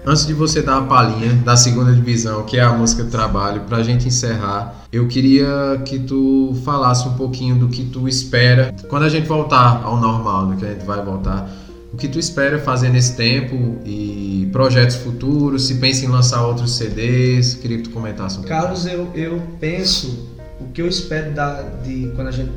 [0.09, 3.83] antes de você dar uma palhinha da segunda divisão, que é a música trabalho, pra
[3.83, 9.09] gente encerrar, eu queria que tu falasse um pouquinho do que tu espera quando a
[9.11, 11.51] gente voltar ao normal, né, que a gente vai voltar.
[11.93, 16.77] O que tu espera fazer nesse tempo e projetos futuros, se pensa em lançar outros
[16.77, 18.49] CDs, queria que tu comentasse um pouco.
[18.49, 20.27] Carlos, eu, eu penso,
[20.59, 22.51] o que eu espero da, de quando a gente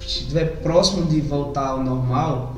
[0.00, 2.56] estiver próximo de voltar ao normal,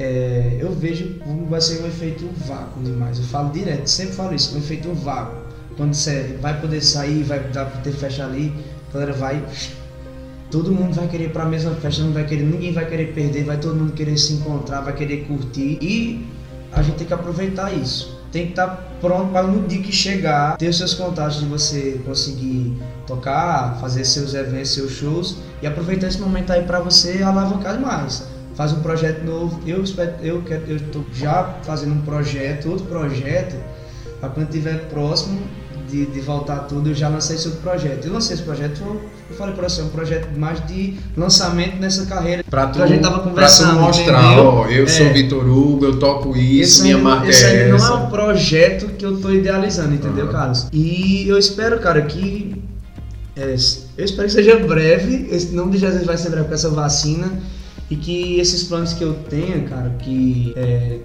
[0.00, 3.18] é, eu vejo como vai ser um efeito vácuo demais.
[3.18, 5.38] Eu falo direto, sempre falo isso, um efeito vácuo.
[5.76, 8.50] Quando você vai poder sair, vai dar pra ter festa ali,
[8.88, 9.44] a galera vai.
[10.50, 13.44] Todo mundo vai querer ir pra mesma festa, não vai querer, ninguém vai querer perder,
[13.44, 15.78] vai todo mundo querer se encontrar, vai querer curtir.
[15.82, 16.26] E
[16.72, 18.18] a gente tem que aproveitar isso.
[18.32, 18.68] Tem que estar
[19.02, 22.74] pronto para no dia que chegar, ter os seus contatos de você conseguir
[23.06, 28.29] tocar, fazer seus eventos, seus shows e aproveitar esse momento aí para você alavancar mais.
[28.54, 29.60] Faz um projeto novo.
[29.66, 33.56] Eu espero, eu quero, eu estou já fazendo um projeto, outro projeto,
[34.20, 35.40] para quando estiver próximo
[35.88, 38.06] de, de voltar tudo, eu já lancei esse outro projeto.
[38.06, 42.04] Eu lancei esse projeto, eu falei para você, é um projeto mais de lançamento nessa
[42.06, 42.44] carreira.
[42.48, 44.86] Pra tu, a gente tava pra tu conversando, mostrar, ó, eu É.
[44.86, 47.88] sou Vitor Hugo, eu toco isso, minha marca esse é essa.
[47.88, 50.32] não é um projeto que eu tô idealizando, entendeu, Aham.
[50.32, 50.66] Carlos?
[50.72, 52.62] E eu espero, cara, que.
[53.34, 53.52] é,
[53.96, 55.28] eu espero que seja breve.
[55.32, 57.32] Esse nome de Jesus vai ser breve com essa vacina.
[57.90, 61.00] E que esses planos que eu tenho, cara, que é,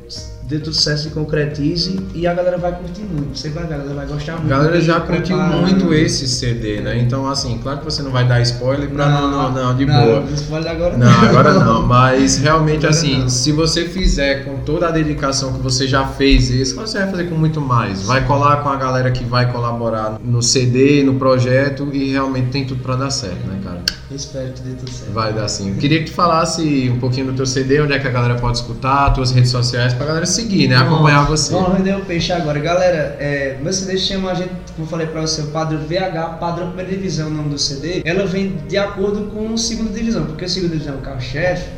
[0.47, 3.37] dê tudo certo, se concretize e a galera vai curtir muito.
[3.37, 4.49] Você vai a galera vai gostar A muito.
[4.49, 6.99] galera já curtiu muito esse CD, né?
[6.99, 10.03] Então, assim, claro que você não vai dar spoiler pra não, não, não, de não,
[10.05, 10.19] boa.
[10.21, 13.29] Não, spoiler agora Não, agora não, mas realmente assim, não.
[13.29, 17.23] se você fizer com toda a dedicação que você já fez esse, você vai fazer
[17.25, 18.03] com muito mais.
[18.03, 22.65] Vai colar com a galera que vai colaborar no CD, no projeto e realmente tem
[22.65, 23.81] tudo pra dar certo, né, cara?
[24.09, 25.11] Eu espero que dê tudo certo.
[25.11, 25.69] Vai dar sim.
[25.69, 28.35] Eu queria que tu falasse um pouquinho do teu CD, onde é que a galera
[28.35, 30.75] pode escutar, tuas redes sociais, pra galera seguir, né?
[30.77, 31.51] Acompanhar você.
[31.53, 32.59] Vamos render o peixe agora.
[32.59, 36.37] Galera, é, meu CD chama a gente, como eu falei pra você, o padrão VH,
[36.39, 38.01] padrão primeira divisão, o nome do CD.
[38.05, 41.69] Ela vem de acordo com o segunda divisão, porque a segunda divisão é o carro-chefe.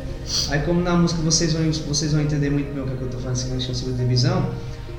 [0.50, 3.02] Aí como na música vocês vão, vocês vão entender muito bem o que, é que
[3.02, 4.44] eu tô falando segunda, segunda divisão.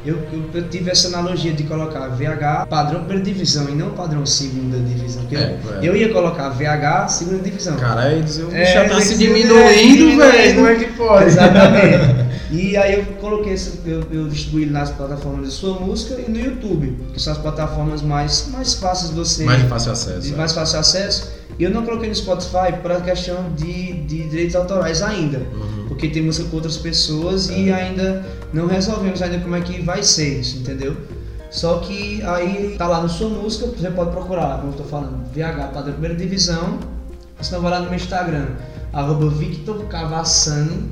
[0.06, 4.26] Eu, eu, eu tive essa analogia de colocar VH padrão primeira divisão e não padrão
[4.26, 5.24] segunda divisão.
[5.30, 5.88] É, eu, é.
[5.90, 7.76] eu ia colocar VH segunda divisão.
[7.76, 10.18] Caralho, o É, bicho já tá se ser- diminuindo, é, diminuindo.
[10.22, 10.56] velho.
[10.56, 11.26] Como é que pode?
[11.28, 12.19] Exatamente.
[12.52, 16.40] E aí eu coloquei, esse- eu, eu distribuí nas plataformas de sua música e no
[16.40, 20.22] YouTube, que são as plataformas mais, mais fáceis de você, Mais fácil acesso.
[20.28, 20.38] de é.
[20.38, 21.32] mais fácil acesso.
[21.60, 25.86] E eu não coloquei no Spotify por questão de, de direitos autorais ainda, Uhum.
[25.90, 30.02] porque tem música com outras pessoas e ainda não resolvemos ainda como é que vai
[30.02, 30.96] ser isso, entendeu?
[31.52, 35.24] Só que aí tá lá na sua música, você pode procurar, como eu tô falando,
[35.34, 36.80] VH Padrão Primeira Divisão,
[37.42, 38.48] senão vai lá no meu Instagram,
[38.94, 40.84] arroba Victor Cavassani,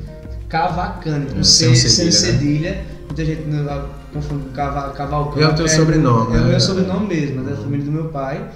[0.50, 2.86] Cavacani, com É, C, sem sem cedilha, cedilha.
[3.06, 5.44] Muita gente não- confunde com Cava, Cavalcante.
[5.44, 6.50] É o teu sobrenome, É o né?
[6.52, 8.50] meu sobrenome mesmo, é da família do meu pai.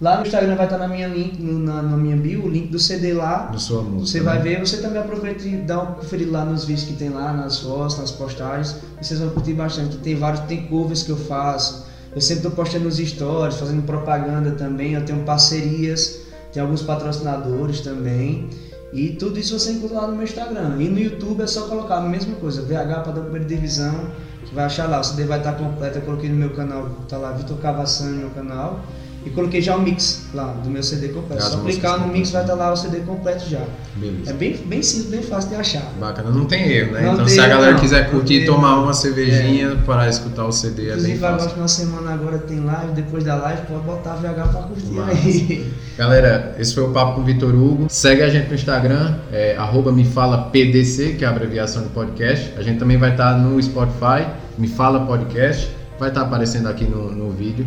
[0.00, 2.78] Lá no Instagram vai estar na minha, link, na, na minha bio, o link do
[2.78, 3.50] CD lá.
[3.52, 3.80] Música.
[3.98, 4.24] Você né?
[4.24, 7.32] vai ver, você também aproveita e dá uma conferida lá nos vídeos que tem lá,
[7.34, 8.76] nas fotos, nas postagens.
[9.00, 9.96] Vocês vão curtir bastante.
[9.98, 11.84] Tem vários, tem covers que eu faço.
[12.14, 14.94] Eu sempre tô postando nos stories, fazendo propaganda também.
[14.94, 16.20] Eu tenho parcerias,
[16.52, 18.48] tem alguns patrocinadores também.
[18.92, 20.76] E tudo isso você encontra lá no meu Instagram.
[20.78, 24.10] E no YouTube é só colocar a mesma coisa, VH para da primeira divisão,
[24.44, 25.00] que vai achar lá.
[25.00, 25.98] O CD vai estar completo.
[25.98, 28.84] Eu coloquei no meu canal, tá lá Vitor Cavassani no meu canal.
[29.24, 31.42] E coloquei já o mix lá do meu CD completo.
[31.42, 33.60] As só clicar no mix vai estar lá o CD completo já.
[33.96, 34.30] Beleza.
[34.30, 35.82] É bem, bem simples, bem fácil de achar.
[36.00, 37.02] Bacana, não tem erro, né?
[37.02, 37.80] Não então se a galera não.
[37.80, 41.48] quiser curtir e tomar uma cervejinha para escutar o CD, é bem Inclusive fácil.
[41.48, 45.12] agora na semana agora tem live, depois da live pode botar VH pra curtir Massa.
[45.12, 45.70] aí.
[45.98, 47.86] Galera, esse foi o papo com o Vitor Hugo.
[47.90, 51.90] Segue a gente no Instagram, é, arroba me fala PDC, que é a abreviação de
[51.90, 52.54] podcast.
[52.56, 57.12] A gente também vai estar no Spotify, me fala podcast, vai estar aparecendo aqui no,
[57.12, 57.66] no vídeo.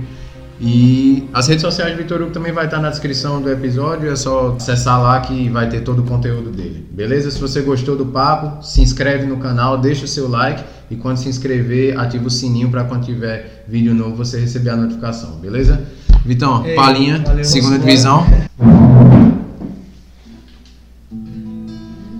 [0.59, 4.15] E as redes sociais do Vitor Hugo também vai estar na descrição do episódio, é
[4.15, 6.87] só acessar lá que vai ter todo o conteúdo dele.
[6.91, 7.31] Beleza?
[7.31, 11.17] Se você gostou do papo, se inscreve no canal, deixa o seu like e quando
[11.17, 15.81] se inscrever, ativa o sininho para quando tiver vídeo novo você receber a notificação, beleza?
[16.25, 18.25] Vitão, Ei, palinha, valeu, segunda vamos divisão.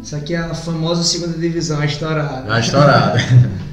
[0.01, 2.41] Isso aqui é a famosa segunda divisão, a estourada.
[2.41, 3.19] Tá estourada.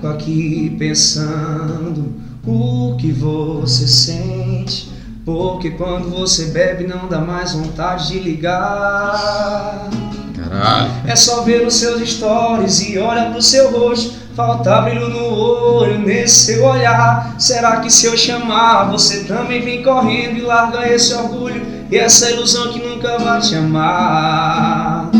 [0.00, 2.14] fico aqui pensando
[2.46, 4.90] o que você sente.
[5.24, 9.90] Porque quando você bebe não dá mais vontade de ligar.
[10.34, 10.90] Caralho.
[11.06, 14.18] É só ver os seus stories e olha pro seu rosto.
[14.34, 17.34] Falta brilho no olho nesse seu olhar.
[17.38, 22.30] Será que se eu chamar, você também vem correndo e larga esse orgulho e essa
[22.30, 25.10] ilusão que nunca vai te amar?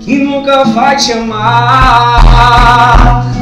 [0.00, 2.26] Que nunca vai te amar.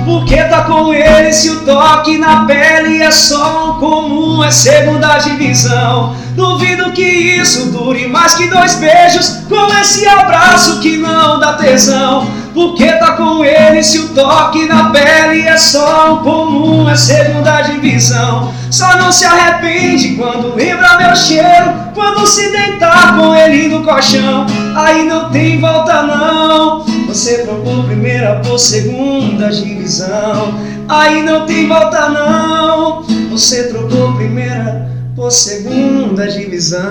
[0.04, 5.18] Porque tá com ele se o toque na pele é só um comum, é segunda
[5.18, 6.14] divisão.
[6.36, 12.28] Duvido que isso dure mais que dois beijos com esse abraço que não dá tesão.
[12.52, 17.62] Porque tá com ele se o toque na pele é só um comum, é segunda
[17.62, 18.52] divisão.
[18.70, 24.46] Só não se arrepende quando lembra meu cheiro, quando se deitar com ele no colchão.
[24.76, 26.84] Aí não tem volta não.
[27.14, 30.58] Você trocou primeira por segunda divisão.
[30.88, 33.04] Aí não tem volta não.
[33.30, 36.82] Você trocou primeira por segunda divisão.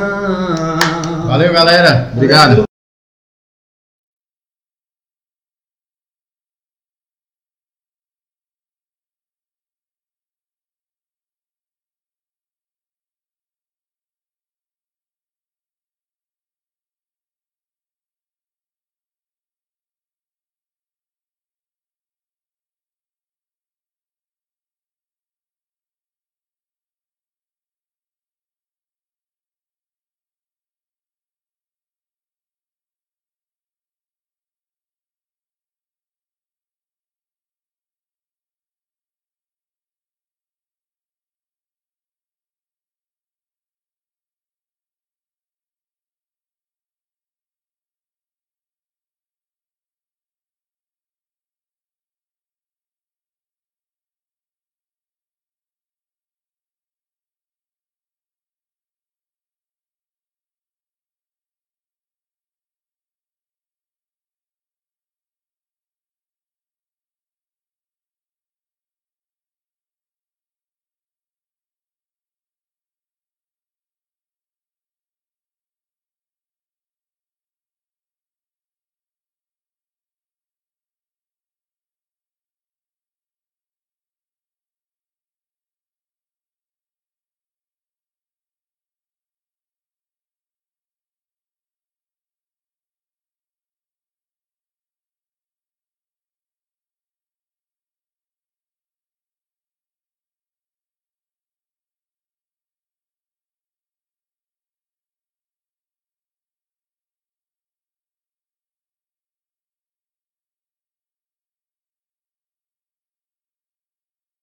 [1.27, 2.09] Valeu, galera.
[2.15, 2.63] Obrigado.